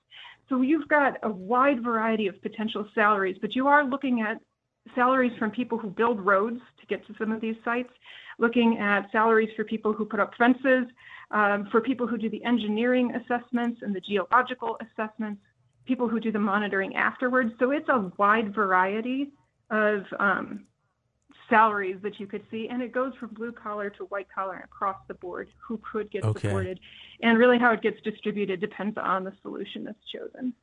[0.47, 4.37] So you've got a wide variety of potential salaries, but you are looking at
[4.95, 7.91] salaries from people who build roads to get to some of these sites,
[8.37, 10.85] looking at salaries for people who put up fences,
[11.31, 15.41] um, for people who do the engineering assessments and the geological assessments,
[15.85, 17.51] people who do the monitoring afterwards.
[17.59, 19.31] So it's a wide variety
[19.69, 20.65] of um,
[21.49, 24.63] salaries that you could see, and it goes from blue collar to white collar and
[24.63, 26.47] across the board who could get Okay.
[26.47, 26.79] supported.
[27.21, 30.53] And really, how it gets distributed depends on the solution that's chosen.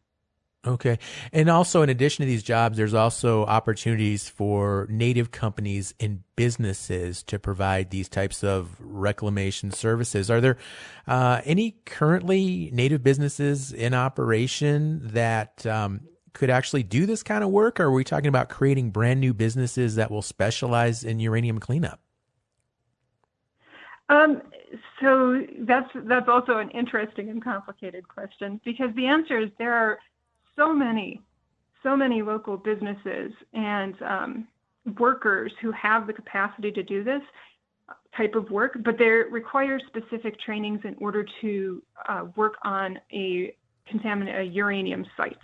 [0.66, 0.98] Okay.
[1.32, 7.22] And also, in addition to these jobs, there's also opportunities for native companies and businesses
[7.24, 10.28] to provide these types of reclamation services.
[10.28, 10.56] Are there
[11.06, 16.00] uh, any currently native businesses in operation that um,
[16.32, 17.78] could actually do this kind of work?
[17.78, 22.00] Or are we talking about creating brand new businesses that will specialize in uranium cleanup?
[24.08, 24.42] Um,
[25.00, 29.98] so that's that's also an interesting and complicated question because the answer is there are
[30.56, 31.20] so many,
[31.82, 34.48] so many local businesses and um,
[34.98, 37.22] workers who have the capacity to do this
[38.16, 43.54] type of work, but they require specific trainings in order to uh, work on a
[43.92, 45.38] contaminant, a uranium site.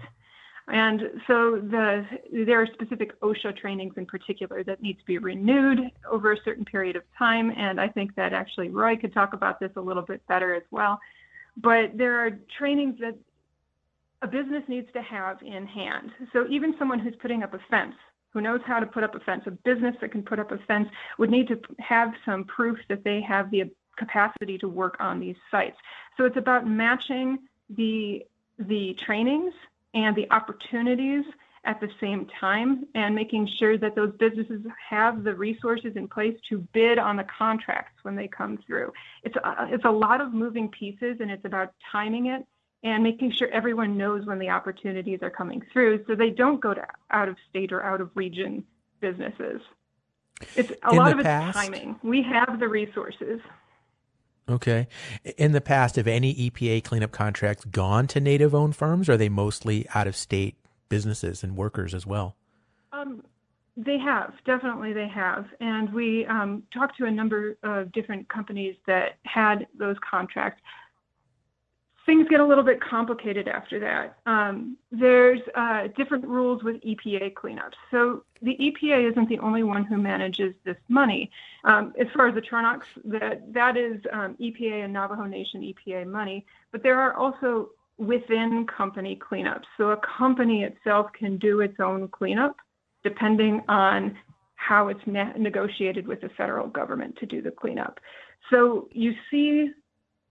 [0.68, 5.80] And so the, there are specific OSHA trainings in particular that need to be renewed
[6.10, 7.52] over a certain period of time.
[7.56, 10.62] And I think that actually Roy could talk about this a little bit better as
[10.70, 11.00] well.
[11.56, 13.16] But there are trainings that
[14.22, 16.12] a business needs to have in hand.
[16.32, 17.96] So even someone who's putting up a fence,
[18.32, 20.58] who knows how to put up a fence, a business that can put up a
[20.58, 25.20] fence would need to have some proof that they have the capacity to work on
[25.20, 25.76] these sites.
[26.16, 28.24] So it's about matching the
[28.58, 29.54] the trainings
[29.94, 31.24] and the opportunities
[31.64, 36.36] at the same time and making sure that those businesses have the resources in place
[36.48, 38.92] to bid on the contracts when they come through.
[39.22, 42.44] It's a, it's a lot of moving pieces and it's about timing it
[42.82, 46.74] and making sure everyone knows when the opportunities are coming through so they don't go
[46.74, 48.64] to out of state or out of region
[49.00, 49.60] businesses.
[50.56, 51.96] It's a In lot of it's timing.
[52.02, 53.40] We have the resources.
[54.48, 54.88] Okay.
[55.36, 59.08] In the past, have any EPA cleanup contracts gone to native owned firms?
[59.08, 60.56] Or are they mostly out of state
[60.88, 62.36] businesses and workers as well?
[62.92, 63.22] Um,
[63.76, 65.46] they have, definitely they have.
[65.60, 70.60] And we um, talked to a number of different companies that had those contracts.
[72.04, 74.18] Things get a little bit complicated after that.
[74.26, 77.74] Um, there's uh, different rules with EPA cleanups.
[77.92, 81.30] So the EPA isn't the only one who manages this money.
[81.64, 86.06] Um, as far as the Tronox, that, that is um, EPA and Navajo Nation EPA
[86.06, 89.64] money, but there are also within company cleanups.
[89.76, 92.56] So a company itself can do its own cleanup
[93.04, 94.16] depending on
[94.56, 97.98] how it's ne- negotiated with the federal government to do the cleanup.
[98.50, 99.70] So you see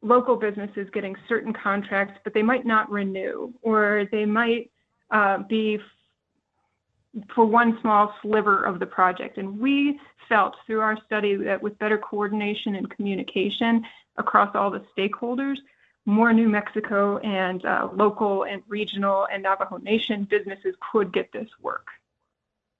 [0.02, 4.72] local businesses getting certain contracts, but they might not renew, or they might
[5.12, 9.38] uh, be f- for one small sliver of the project.
[9.38, 13.86] And we felt through our study that with better coordination and communication
[14.18, 15.58] across all the stakeholders,
[16.06, 21.50] more New Mexico and uh, local and regional and Navajo Nation businesses could get this
[21.62, 21.88] work.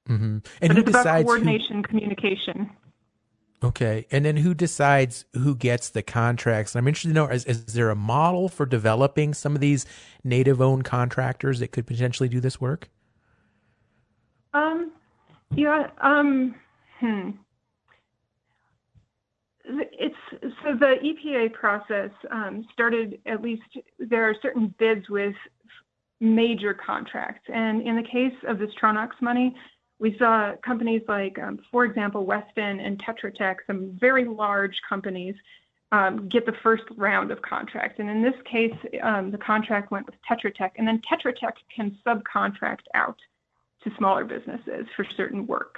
[0.10, 0.24] Mm-hmm.
[0.24, 1.22] And but who it's about decides?
[1.22, 2.70] Who, coordination, communication.
[3.64, 4.06] Okay.
[4.12, 6.76] And then who decides who gets the contracts?
[6.76, 9.86] I'm interested to know is, is there a model for developing some of these
[10.24, 12.90] native owned contractors that could potentially do this work?
[14.54, 14.92] Um,
[15.56, 15.88] yeah.
[16.02, 16.56] Um,
[17.00, 17.32] hmm.
[19.64, 20.16] It's
[20.64, 23.20] so the EPA process um, started.
[23.26, 23.62] At least
[24.00, 25.36] there are certain bids with
[26.20, 29.56] major contracts, and in the case of this Tronox money,
[30.02, 35.36] we saw companies like, um, for example, Weston and Tetra Tech, some very large companies,
[35.92, 38.00] um, get the first round of contracts.
[38.00, 41.56] And in this case, um, the contract went with Tetra Tech, and then Tetra Tech
[41.74, 43.20] can subcontract out
[43.84, 45.78] to smaller businesses for certain work.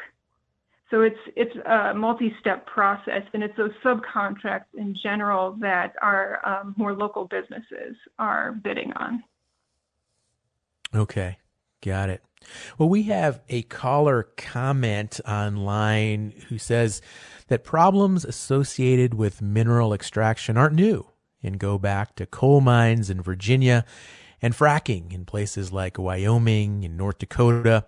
[0.89, 6.75] So it's it's a multi-step process, and it's those subcontracts in general that our um,
[6.77, 9.23] more local businesses are bidding on.
[10.93, 11.39] Okay,
[11.81, 12.21] got it.
[12.77, 17.01] Well, we have a caller comment online who says
[17.47, 21.07] that problems associated with mineral extraction aren't new
[21.41, 23.85] and go back to coal mines in Virginia
[24.41, 27.85] and fracking in places like Wyoming and North Dakota,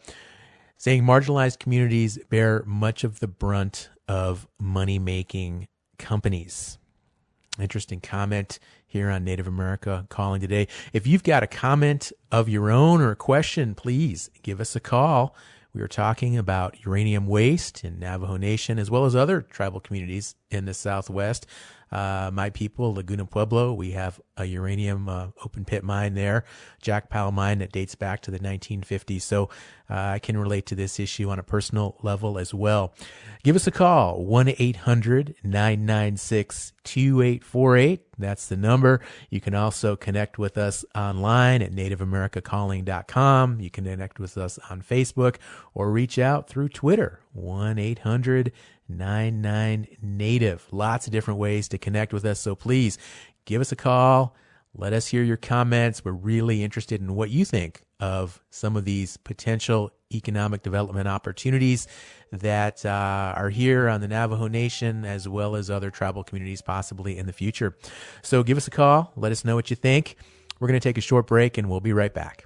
[0.78, 5.68] saying marginalized communities bear much of the brunt of money making
[5.98, 6.78] companies.
[7.60, 8.60] Interesting comment
[8.96, 10.70] here on Native America calling today.
[10.94, 14.80] If you've got a comment of your own or a question, please give us a
[14.80, 15.36] call.
[15.74, 20.36] We are talking about uranium waste in Navajo Nation as well as other tribal communities
[20.50, 21.46] in the Southwest.
[21.92, 26.44] Uh, my people, Laguna Pueblo, we have a uranium uh, open pit mine there,
[26.82, 29.22] Jackpile mine that dates back to the 1950s.
[29.22, 29.50] So
[29.90, 32.94] uh, I can relate to this issue on a personal level as well.
[33.44, 38.02] Give us a call, 1 800 996 2848.
[38.18, 39.02] That's the number.
[39.30, 43.60] You can also connect with us online at nativeamericacalling.com.
[43.60, 45.36] You can connect with us on Facebook
[45.74, 48.52] or reach out through Twitter, 1 800
[48.88, 50.68] 99 Native.
[50.72, 52.40] Lots of different ways to connect with us.
[52.40, 52.98] So please
[53.46, 54.36] give us a call.
[54.74, 56.04] Let us hear your comments.
[56.04, 61.88] We're really interested in what you think of some of these potential economic development opportunities
[62.32, 67.18] that uh, are here on the Navajo Nation as well as other tribal communities possibly
[67.18, 67.78] in the future.
[68.22, 69.14] So give us a call.
[69.16, 70.18] Let us know what you think.
[70.60, 72.46] We're going to take a short break and we'll be right back.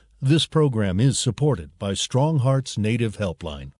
[0.23, 3.71] This program is supported by Strong Hearts Native Helpline.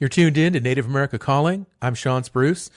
[0.00, 1.66] You're tuned in to Native America Calling.
[1.80, 2.70] I'm Shawn Spruce.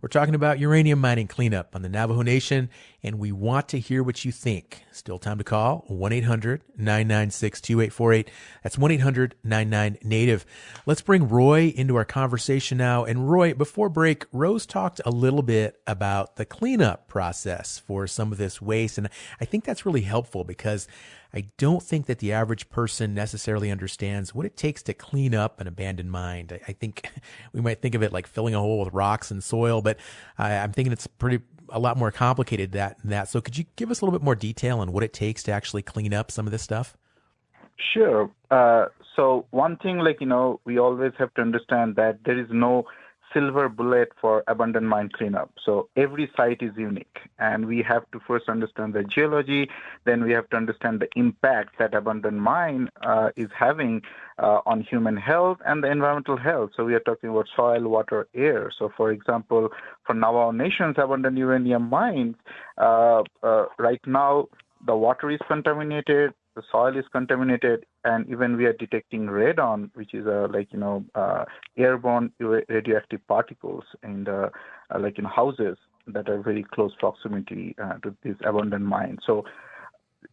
[0.00, 2.70] We're talking about uranium mining cleanup on the Navajo Nation,
[3.02, 4.84] and we want to hear what you think.
[4.92, 8.30] Still time to call 1 800 996 2848.
[8.62, 10.46] That's 1 800 99 Native.
[10.86, 13.04] Let's bring Roy into our conversation now.
[13.04, 18.30] And Roy, before break, Rose talked a little bit about the cleanup process for some
[18.30, 18.98] of this waste.
[18.98, 19.08] And
[19.40, 20.86] I think that's really helpful because
[21.34, 25.60] I don't think that the average person necessarily understands what it takes to clean up
[25.60, 26.48] an abandoned mine.
[26.50, 27.08] I, I think
[27.52, 29.98] we might think of it like filling a hole with rocks and soil, but
[30.38, 33.28] I, I'm thinking it's pretty a lot more complicated that than that.
[33.28, 35.52] So could you give us a little bit more detail on what it takes to
[35.52, 36.96] actually clean up some of this stuff?
[37.94, 38.30] Sure.
[38.50, 42.48] Uh, so one thing, like you know, we always have to understand that there is
[42.50, 42.86] no
[43.32, 45.50] silver bullet for abandoned mine cleanup.
[45.64, 49.68] So every site is unique, and we have to first understand the geology.
[50.04, 54.02] Then we have to understand the impact that abandoned mine uh, is having
[54.38, 56.70] uh, on human health and the environmental health.
[56.76, 58.72] So we are talking about soil, water, air.
[58.78, 59.70] So for example,
[60.04, 62.36] for Navajo Nation's abandoned uranium mines,
[62.78, 64.48] uh, uh right now
[64.84, 70.14] the water is contaminated, the soil is contaminated, and even we are detecting radon, which
[70.14, 71.44] is a like you know uh,
[71.76, 74.50] airborne radioactive particles in the
[74.94, 75.76] uh, like in houses
[76.06, 79.20] that are very close proximity uh, to these abandoned mines.
[79.26, 79.44] So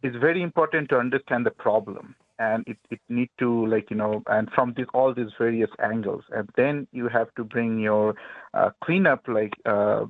[0.02, 4.22] it's very important to understand the problem, and it, it need to like you know
[4.26, 8.14] and from this all these various angles, and then you have to bring your
[8.52, 10.04] uh, cleanup like uh,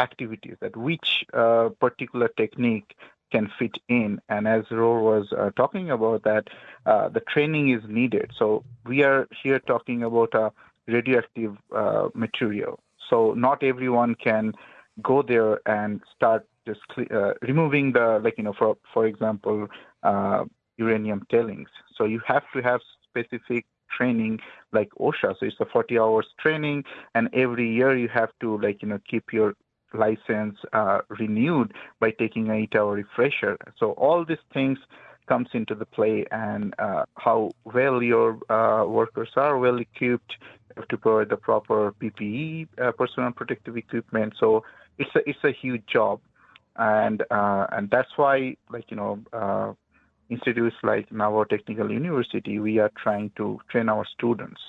[0.00, 1.24] activities that which
[1.78, 2.96] particular technique
[3.32, 4.20] can fit in.
[4.28, 6.44] And as Rohr was uh, talking about that,
[6.86, 8.30] uh, the training is needed.
[8.38, 10.52] So we are here talking about a
[10.86, 12.78] radioactive uh, material.
[13.08, 14.52] So not everyone can
[15.02, 19.68] go there and start just uh, removing the, like, you know, for, for example,
[20.02, 20.44] uh,
[20.76, 21.68] uranium tailings.
[21.96, 23.66] So you have to have specific
[23.96, 24.40] training
[24.72, 25.38] like OSHA.
[25.38, 28.98] So it's a 40 hours training, and every year you have to like you know
[29.08, 29.54] keep your
[29.94, 33.56] license uh, renewed by taking an eight-hour refresher.
[33.78, 34.78] So all these things
[35.28, 40.32] comes into the play, and uh, how well your uh, workers are well equipped
[40.88, 44.34] to provide the proper PPE, uh, personal protective equipment.
[44.38, 44.64] So
[44.98, 46.20] it's a it's a huge job,
[46.76, 49.20] and uh, and that's why like you know.
[49.32, 49.72] Uh,
[50.30, 54.62] institutes like Navajo Technical University, we are trying to train our students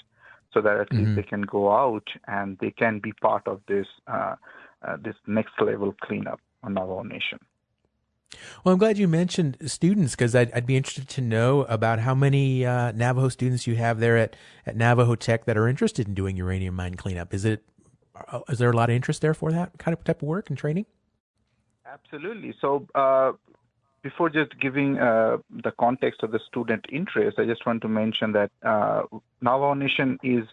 [0.54, 1.06] so that at mm-hmm.
[1.06, 4.36] least they can go out and they can be part of this uh,
[4.84, 7.40] uh, this next level cleanup on our nation.
[8.64, 12.16] Well, I'm glad you mentioned students because I'd, I'd, be interested to know about how
[12.16, 16.14] many uh, Navajo students you have there at, at Navajo Tech that are interested in
[16.14, 17.34] doing uranium mine cleanup.
[17.34, 17.64] Is it
[18.16, 20.58] uh, there a lot of interest there for that kind of type of work and
[20.58, 20.86] training?
[21.86, 22.56] Absolutely.
[22.60, 23.34] So uh,
[24.02, 28.32] before just giving uh, the context of the student interest, I just want to mention
[28.34, 29.04] that uh,
[29.42, 30.44] Navajo Nation is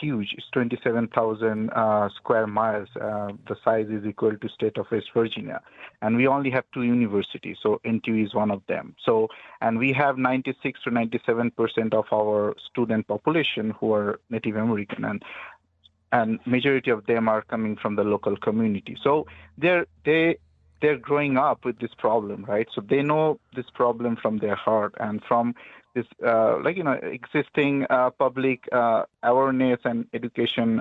[0.00, 0.34] huge.
[0.36, 2.88] It's 27,000 uh, square miles.
[2.96, 5.60] Uh, the size is equal to state of West Virginia,
[6.02, 7.58] and we only have two universities.
[7.62, 8.94] So NTU is one of them.
[9.04, 9.28] So
[9.60, 15.04] and we have 96 to 97 percent of our student population who are Native American,
[15.04, 15.22] and
[16.12, 18.96] and majority of them are coming from the local community.
[19.02, 19.26] So
[19.58, 20.38] they're they
[20.80, 22.66] they're growing up with this problem, right?
[22.74, 25.54] So they know this problem from their heart and from
[25.94, 30.80] this, uh, like you know, existing uh, public uh, awareness and education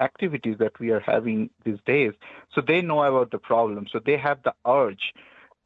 [0.00, 2.12] activities that we are having these days.
[2.54, 3.86] So they know about the problem.
[3.90, 5.12] So they have the urge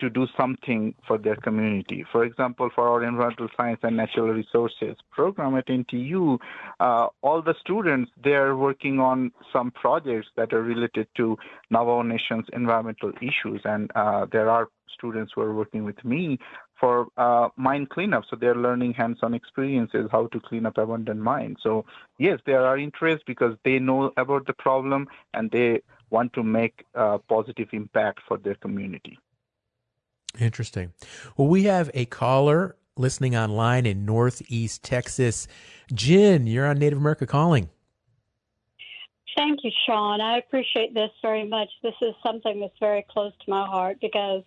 [0.01, 2.05] to do something for their community.
[2.11, 6.39] For example, for our environmental science and natural resources program at NTU,
[6.79, 11.37] uh, all the students they're working on some projects that are related to
[11.71, 16.39] Navajo Nation's environmental issues, and uh, there are students who are working with me
[16.79, 18.25] for uh, mine cleanup.
[18.31, 21.59] So they're learning hands-on experiences how to clean up abandoned mines.
[21.63, 21.85] So
[22.19, 26.85] yes, there are interests because they know about the problem and they want to make
[26.95, 29.19] a positive impact for their community.
[30.39, 30.93] Interesting.
[31.37, 35.49] Well, we have a caller listening online in Northeast Texas.
[35.93, 37.71] Jen, you're on Native America Calling.
[39.37, 40.21] Thank you, Shawn.
[40.21, 41.69] I appreciate this very much.
[41.83, 44.43] This is something that's very close to my heart because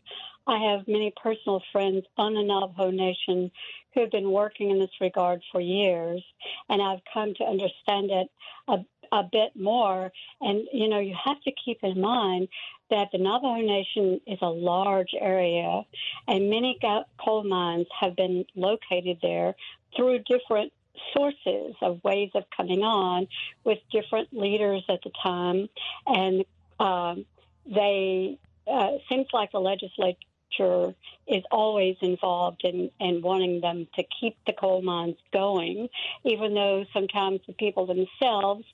[0.48, 3.52] I have many personal friends on the Navajo Nation
[3.94, 6.24] who have been working in this regard for years,
[6.70, 8.28] and I've come to understand it
[8.68, 8.80] a,
[9.12, 10.12] a bit more.
[10.40, 12.48] And, you know, you have to keep in mind
[12.90, 15.84] that the Navajo Nation is a large area,
[16.28, 16.80] and many
[17.24, 19.56] coal mines have been located there
[19.96, 20.74] through different
[21.16, 23.28] sources of ways of coming on
[23.64, 25.70] with different leaders at the time.
[26.08, 26.46] And
[26.80, 27.26] um,
[27.66, 28.38] they,
[28.68, 30.18] uh, seems like the legislature
[30.60, 35.90] is always involved in, in wanting them to keep the coal mines going,
[36.24, 38.66] even though sometimes the people themselves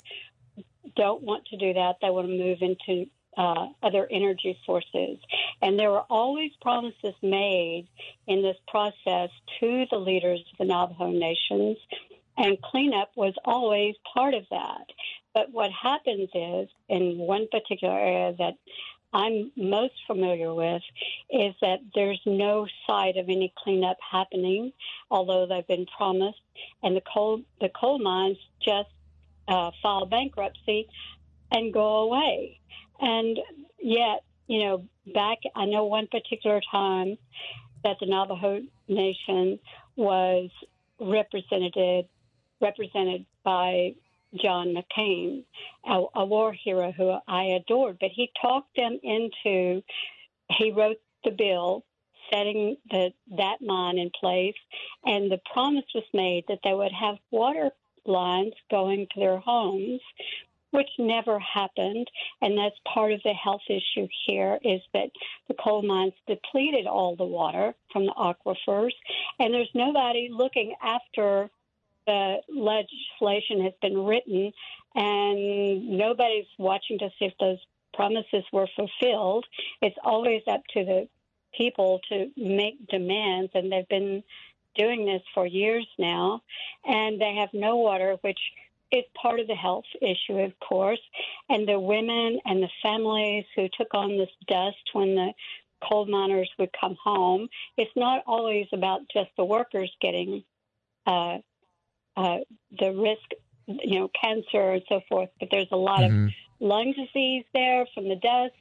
[0.96, 1.98] don't want to do that.
[2.02, 5.18] They want to move into uh, other energy sources.
[5.62, 7.88] And there were always promises made
[8.26, 11.78] in this process to the leaders of the Navajo nations,
[12.38, 14.86] and cleanup was always part of that.
[15.34, 18.56] But what happens is, in one particular area that
[19.14, 20.82] I'm most familiar with
[21.30, 24.74] is that there's no sight of any cleanup happening,
[25.10, 26.42] although they've been promised,
[26.84, 28.90] and the coal the coal mines just
[29.48, 30.88] uh, file bankruptcy
[31.52, 32.60] and go away.
[33.00, 33.40] And
[33.80, 37.18] yet, you know, back I know one particular time
[37.84, 39.60] that the Navajo Nation
[39.96, 40.50] was
[41.00, 42.08] represented
[42.60, 43.94] represented by
[44.36, 45.44] John McCain,
[45.86, 47.98] a, a war hero who I adored.
[48.00, 49.82] But he talked them into,
[50.50, 51.84] he wrote the bill
[52.32, 54.56] setting the, that mine in place,
[55.06, 57.72] and the promise was made that they would have water
[58.06, 60.02] lines going to their homes,
[60.72, 62.10] which never happened.
[62.42, 65.10] And that's part of the health issue here is that
[65.48, 68.94] the coal mines depleted all the water from the aquifers,
[69.40, 71.50] and there's nobody looking after
[72.08, 74.52] the legislation has been written
[74.96, 77.60] and nobody's watching to see if those
[77.94, 79.46] promises were fulfilled.
[79.82, 81.08] It's always up to the
[81.56, 84.24] people to make demands, and they've been
[84.76, 86.42] doing this for years now,
[86.86, 88.40] and they have no water, which
[88.92, 91.02] is part of the health issue, of course.
[91.50, 95.34] And the women and the families who took on this dust when the
[95.88, 100.44] coal miners would come home, it's not always about just the workers getting
[101.06, 101.38] uh,
[102.18, 102.40] uh,
[102.78, 103.32] the risk,
[103.68, 105.30] you know, cancer and so forth.
[105.40, 106.26] But there's a lot mm-hmm.
[106.26, 108.56] of lung disease there from the dust.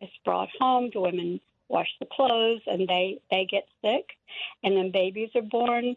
[0.00, 0.90] It's brought home.
[0.92, 4.10] The women wash the clothes, and they they get sick,
[4.62, 5.96] and then babies are born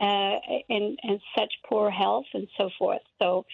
[0.00, 0.36] uh,
[0.68, 3.02] in in such poor health and so forth.
[3.20, 3.44] So,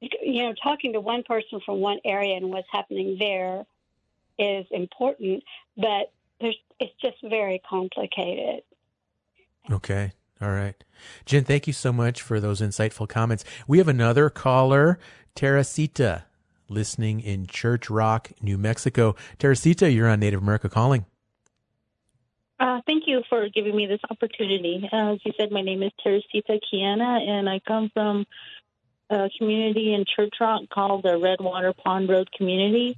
[0.00, 3.64] you know, talking to one person from one area and what's happening there
[4.38, 5.42] is important,
[5.76, 8.62] but there's it's just very complicated.
[9.70, 10.12] Okay.
[10.42, 10.74] All right.
[11.26, 13.44] Jen, thank you so much for those insightful comments.
[13.66, 14.98] We have another caller,
[15.34, 16.24] Teresita,
[16.68, 19.16] listening in Church Rock, New Mexico.
[19.38, 21.04] Teresita, you're on Native America Calling.
[22.58, 24.88] Uh, thank you for giving me this opportunity.
[24.92, 28.26] As you said, my name is Teresita Kiana, and I come from
[29.08, 32.96] a community in Church Rock called the Redwater Pond Road Community.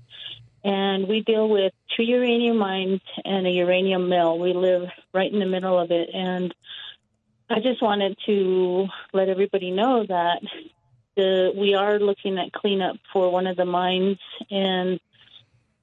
[0.64, 4.38] And we deal with two uranium mines and a uranium mill.
[4.38, 6.10] We live right in the middle of it.
[6.12, 6.54] And
[7.52, 10.40] I just wanted to let everybody know that
[11.16, 14.18] the, we are looking at cleanup for one of the mines,
[14.50, 14.98] and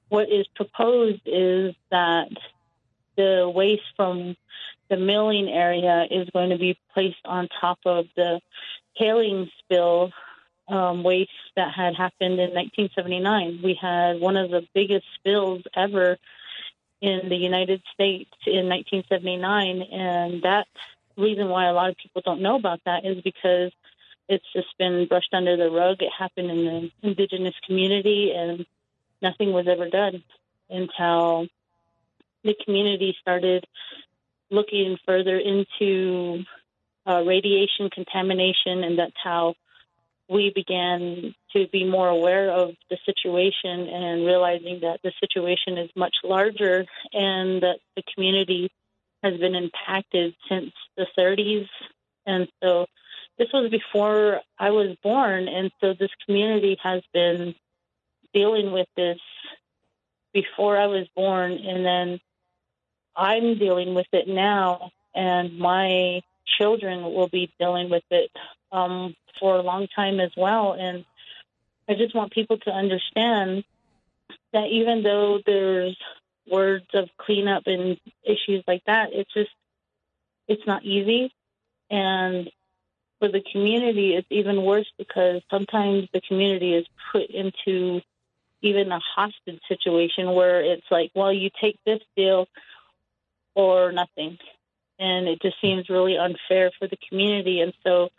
[0.08, 2.30] what is proposed is that
[3.16, 4.36] the waste from
[4.90, 8.42] the milling area is going to be placed on top of the
[8.98, 10.12] tailing spill
[10.68, 13.60] um, waste that had happened in 1979.
[13.64, 16.18] We had one of the biggest spills ever
[17.00, 20.68] in the United States in 1979, and that
[21.20, 23.72] reason why a lot of people don't know about that is because
[24.28, 25.98] it's just been brushed under the rug.
[26.02, 28.66] It happened in the indigenous community, and
[29.22, 30.24] nothing was ever done
[30.70, 31.48] until
[32.44, 33.66] the community started
[34.52, 36.44] looking further into
[37.06, 39.56] uh, radiation contamination, and that's how
[40.30, 45.90] we began to be more aware of the situation and realizing that the situation is
[45.96, 48.72] much larger and that the community
[49.24, 51.68] has been impacted since the 30s.
[52.26, 52.86] And so
[53.38, 55.48] this was before I was born.
[55.48, 57.56] And so this community has been
[58.34, 59.20] dealing with this
[60.34, 61.54] before I was born.
[61.54, 62.20] And then
[63.16, 64.92] I'm dealing with it now.
[65.16, 66.22] And my
[66.58, 68.30] children will be dealing with it
[68.72, 70.74] um, for a long time as well.
[70.74, 71.06] And
[71.88, 73.64] I just want people to understand
[74.54, 75.98] that even though there's
[76.52, 79.50] words of cleanup and issues like that, it's just
[80.50, 81.34] it's not easy.
[81.90, 82.50] And
[83.20, 88.02] for the community, it's even worse because sometimes the community is put into
[88.62, 92.48] even a hostage situation where it's like, well, you take this deal
[93.56, 94.38] or nothing.
[94.98, 97.62] And it just seems really unfair for the community.
[97.62, 98.10] And so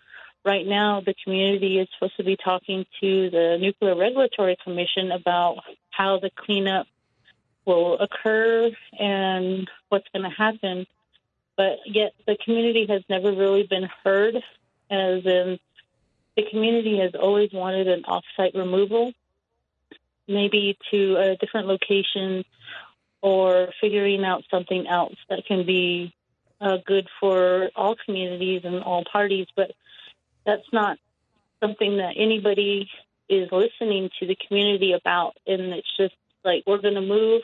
[0.45, 5.59] right now the community is supposed to be talking to the Nuclear Regulatory Commission about
[5.91, 6.87] how the cleanup
[7.66, 10.87] will occur and what's going to happen.
[11.61, 14.35] But yet the community has never really been heard,
[14.91, 15.59] as in
[16.35, 19.13] the community has always wanted an offsite removal,
[20.27, 22.47] maybe to a different location
[23.21, 26.15] or figuring out something else that can be
[26.63, 29.47] uh, good for all communities and all parties.
[29.55, 29.73] But
[30.47, 30.97] that's not
[31.63, 32.89] something that anybody
[33.29, 35.37] is listening to the community about.
[35.47, 37.43] And it's just like, we're going to move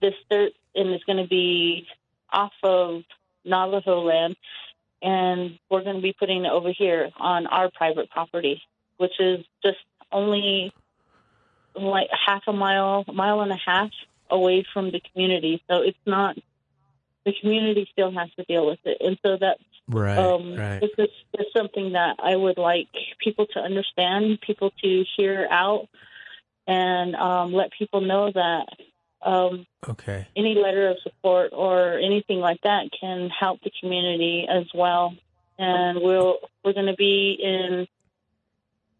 [0.00, 1.86] this dirt and it's going to be
[2.32, 3.02] off of
[3.44, 4.36] Navajo land
[5.02, 8.62] and we're going to be putting it over here on our private property,
[8.96, 9.78] which is just
[10.10, 10.72] only
[11.74, 13.90] like half a mile, mile and a half
[14.30, 15.62] away from the community.
[15.70, 16.36] So it's not
[17.24, 20.18] the community still has to deal with it, and so that's right.
[20.18, 20.80] Um, right.
[20.80, 22.88] This is, is something that I would like
[23.22, 25.88] people to understand, people to hear out,
[26.66, 28.66] and um, let people know that
[29.22, 30.26] um, okay.
[30.36, 35.14] any letter of support or anything like that can help the community as well.
[35.58, 37.88] And we'll we're going to be in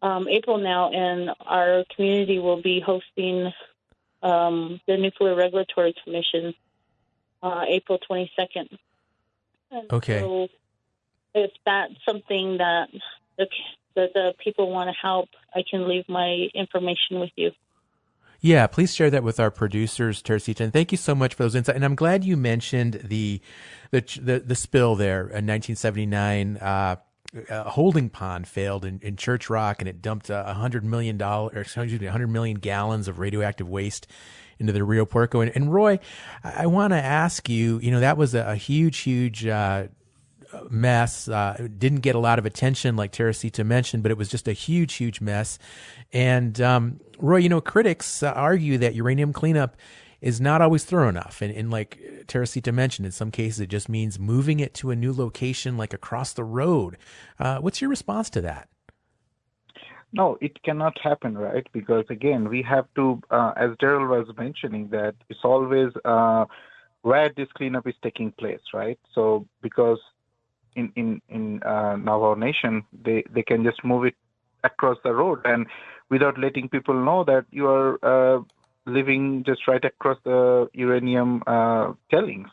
[0.03, 3.53] um, April now, and our community will be hosting
[4.23, 6.55] um, the Nuclear Regulatory Commission
[7.43, 8.77] uh, April 22nd.
[9.71, 10.21] And Okay.
[10.21, 10.49] So
[11.35, 12.89] if that's something that
[13.37, 13.47] the,
[13.95, 17.53] that the people want to help, I can leave my information with you.
[18.41, 20.63] Yeah, please share that with our producers, Teresita.
[20.65, 21.75] And thank you so much for those insights.
[21.75, 23.41] And I'm glad you mentioned the
[23.91, 26.57] the the, the spill there in 1979.
[26.59, 26.97] Uh,
[27.51, 31.59] a holding pond failed in, in Church Rock, and it dumped a hundred million dollar,
[31.59, 34.07] excuse me, a hundred million gallons of radioactive waste
[34.59, 35.41] into the Rio Puerco.
[35.41, 35.99] And, and Roy,
[36.43, 37.81] I, I want to ask you.
[37.81, 39.47] You know, that was a, a huge, huge.
[39.47, 39.89] Uh,
[40.71, 41.29] mess.
[41.29, 44.53] Uh, didn't get a lot of attention, like Teresita mentioned, but it was just a
[44.53, 45.59] huge, huge mess.
[46.13, 49.77] And um, Roy, you know, critics uh, argue that uranium cleanup
[50.21, 51.41] is not always thorough enough.
[51.43, 54.97] And, and like Teresita mentioned, in some cases, it just means moving it to a
[54.97, 56.97] new location, like across the road.
[57.39, 58.69] Uh, what's your response to that?
[60.13, 61.67] No, it cannot happen, right?
[61.73, 66.47] Because again, we have to, uh, as Daryl was mentioning, that it's always uh,
[67.03, 68.99] where this cleanup is taking place, right?
[69.15, 69.99] So because
[70.75, 74.15] in in in uh, Navajo Nation, they they can just move it
[74.65, 75.67] across the road and
[76.11, 78.41] without letting people know that you are uh,
[78.87, 82.49] living just right across the uranium uh, tailings.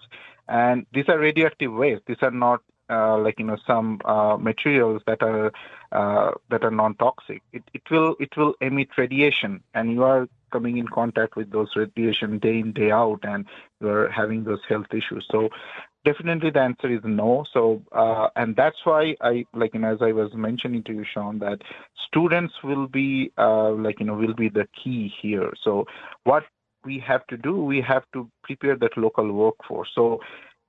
[0.48, 2.04] And these are radioactive waste.
[2.06, 5.52] These are not uh, like you know some uh, materials that are
[5.92, 7.42] uh, that are non-toxic.
[7.52, 11.76] It it will it will emit radiation, and you are coming in contact with those
[11.76, 13.46] radiation day in day out, and
[13.82, 15.26] you are having those health issues.
[15.32, 15.50] So
[16.06, 17.46] definitely the answer is no.
[17.52, 21.06] So uh, and that's why I like you know as I was mentioning to you,
[21.14, 21.62] Shawn, that
[22.08, 25.52] students will be uh, like you know will be the key here.
[25.64, 25.86] So
[26.24, 26.44] what
[26.86, 29.90] we have to do, we have to prepare that local workforce.
[29.94, 30.22] So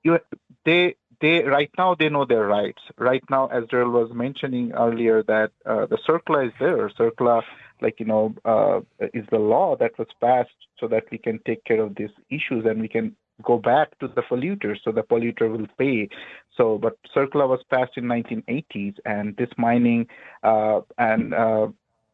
[0.03, 0.19] you
[0.65, 2.81] they they right now they know their rights.
[2.97, 6.89] Right now, as Daryl was mentioning earlier, that uh, the CERCLA is there.
[6.89, 7.41] CERCLA,
[7.81, 8.81] like you know, uh,
[9.13, 12.65] is the law that was passed so that we can take care of these issues
[12.65, 16.09] and we can go back to the polluter, so the polluter will pay.
[16.55, 20.07] So, but CERCLA was passed in 1980s, and this mining
[20.43, 21.67] uh, and uh,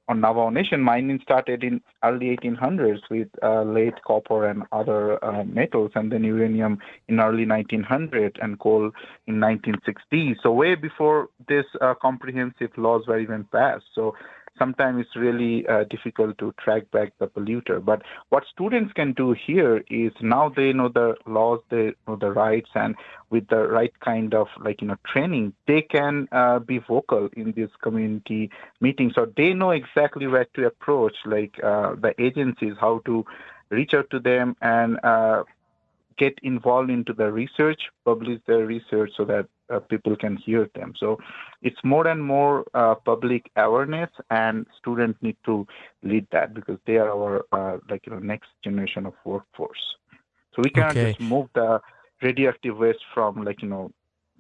[0.10, 5.44] on Navajo Nation, mining started in early 1800s with uh, lead, copper, and other uh,
[5.46, 8.92] metals, and then uranium in early 1900 and coal
[9.28, 10.38] in 1960.
[10.44, 13.86] So way before this uh, comprehensive laws were even passed.
[13.96, 14.16] So
[14.58, 17.84] sometimes it's really uh, difficult to track back the polluter.
[17.84, 22.32] But what students can do here is now they know the laws, they know the
[22.32, 22.96] rights, and
[23.30, 27.52] with the right kind of like you know training, they can uh, be vocal in
[27.54, 28.50] these community
[28.82, 29.14] meetings.
[29.16, 33.26] So they know exactly where to approach, like uh, the agencies, how to
[33.70, 35.44] reach out to them and uh,
[36.24, 40.94] get involved into the research, publish their research so that uh, people can hear them.
[41.00, 41.18] So
[41.62, 45.56] it's more and more uh, public awareness, and students need to
[46.04, 49.86] lead that because they are our uh, like you know next generation of workforce.
[50.56, 51.08] So we cannot Okay.
[51.08, 51.82] just move the
[52.22, 53.92] radioactive waste from like you know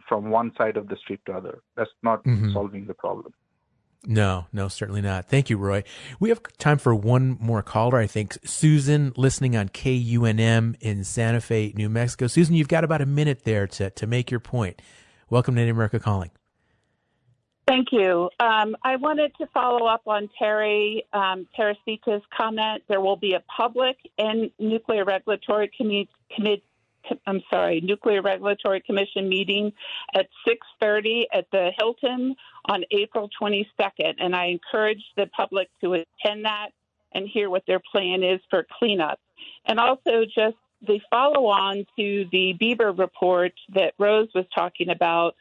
[0.07, 1.55] from one side of the street to other.
[1.75, 2.53] That's not Mhm.
[2.53, 3.33] solving the problem.
[4.05, 5.29] No, no, certainly not.
[5.29, 5.83] Thank you, Roy.
[6.19, 8.37] We have time for one more caller, I think.
[8.43, 12.27] Susan, listening on KUNM in Santa Fe, New Mexico.
[12.27, 14.81] Susan, you've got about a minute there to, to make your point.
[15.29, 16.31] Welcome to Native America Calling.
[17.65, 18.29] Thank you.
[18.41, 21.47] Um, I wanted to follow up on Terry um,
[22.37, 22.83] comment.
[22.89, 26.09] There will be a public and nuclear regulatory committee.
[26.37, 26.61] Commi-
[27.27, 29.73] I'm sorry, Nuclear Regulatory Commission meeting
[30.13, 32.35] at 6:30 at the Hilton
[32.65, 36.69] on April 22nd, and I encourage the public to attend that
[37.13, 39.19] and hear what their plan is for cleanup.
[39.65, 45.35] And also, just the follow-on to the BBER report that Rose was talking about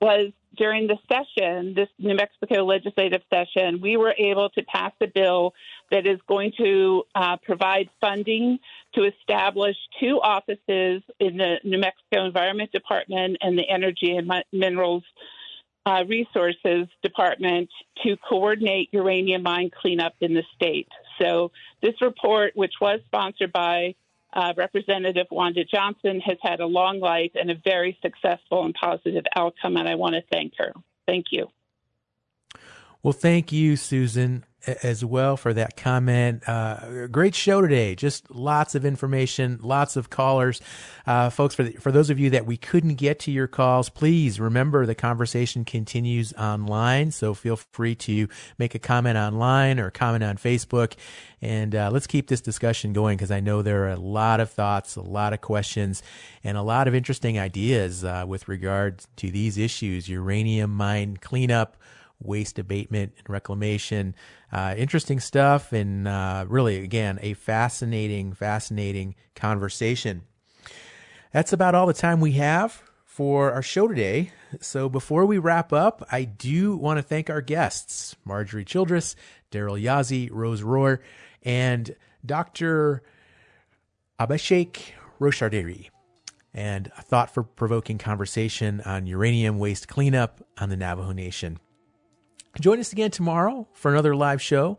[0.00, 5.06] was during the session, this New Mexico legislative session, we were able to pass a
[5.06, 5.54] bill
[5.90, 8.58] that is going to uh, provide funding
[8.94, 15.04] to establish two offices in the New Mexico Environment Department and the Energy and Minerals
[15.86, 17.68] uh, Resources Department
[18.02, 20.88] to coordinate uranium mine cleanup in the state.
[21.20, 21.52] So,
[21.82, 23.94] this report, which was sponsored by
[24.34, 29.24] uh, Representative Wanda Johnson has had a long life and a very successful and positive
[29.36, 30.72] outcome, and I want to thank her.
[31.06, 31.48] Thank you.
[33.02, 36.46] Well, thank you, Susan, as well for that comment.
[36.48, 37.94] Uh, great show today.
[37.94, 40.60] Just lots of information, lots of callers,
[41.06, 41.54] uh, folks.
[41.54, 44.86] For the, for those of you that we couldn't get to your calls, please remember
[44.86, 47.10] the conversation continues online.
[47.10, 50.94] So feel free to make a comment online or comment on Facebook,
[51.42, 54.50] and uh, let's keep this discussion going because I know there are a lot of
[54.50, 56.02] thoughts, a lot of questions,
[56.42, 61.76] and a lot of interesting ideas uh, with regard to these issues: uranium mine cleanup
[62.24, 64.14] waste abatement and reclamation.
[64.52, 70.22] Uh, interesting stuff, and uh, really, again, a fascinating, fascinating conversation.
[71.32, 74.32] That's about all the time we have for our show today.
[74.60, 79.16] So before we wrap up, I do want to thank our guests Marjorie Childress,
[79.50, 80.98] Daryl Yazzie, Rose Rohr,
[81.42, 81.94] and
[82.24, 83.02] Dr.
[84.18, 85.90] Abhishek RoyChowdhury
[86.54, 91.58] and a thought provoking conversation on uranium waste cleanup on the Navajo Nation.
[92.60, 94.78] Join us again tomorrow for another live show.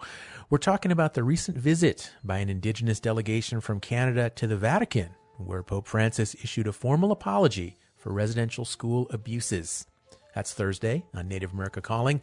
[0.49, 5.09] We're talking about the recent visit by an indigenous delegation from Canada to the Vatican,
[5.38, 9.88] where Pope Francis issued a formal apology for residential school abuses.
[10.34, 12.21] That's Thursday on Native America Calling.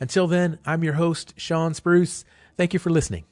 [0.00, 2.24] Until then, I'm your host, Shawn Spruce.
[2.56, 3.24] Thank you for listening.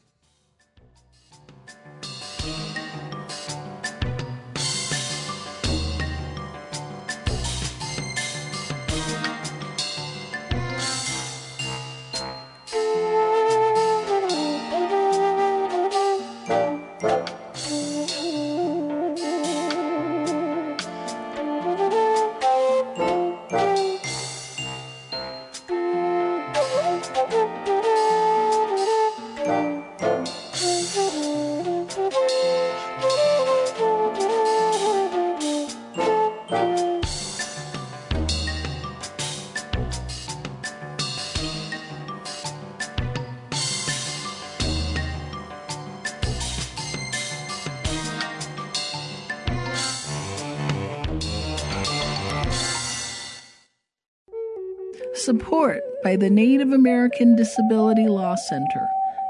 [55.24, 58.88] Support by the Native American Disability Law Center.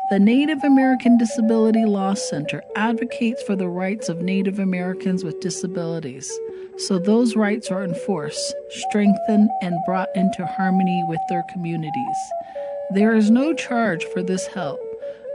[0.09, 6.32] The Native American Disability Law Center advocates for the rights of Native Americans with disabilities,
[6.78, 12.16] so those rights are enforced, strengthened, and brought into harmony with their communities.
[12.95, 14.80] There is no charge for this help.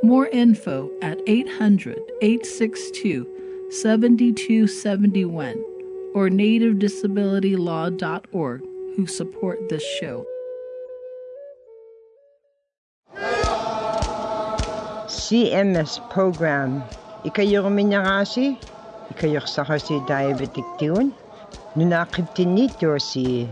[0.01, 3.27] More info at 800 862
[3.69, 5.63] 7271
[6.15, 8.61] or nativedisabilitylaw.org
[8.95, 10.25] who support this show.
[15.27, 16.87] CMS program.
[17.27, 18.55] Ikayor minyangasi,
[19.11, 21.11] ikayor sakasi diabetic tiun.
[21.75, 23.43] Nunakip tinito si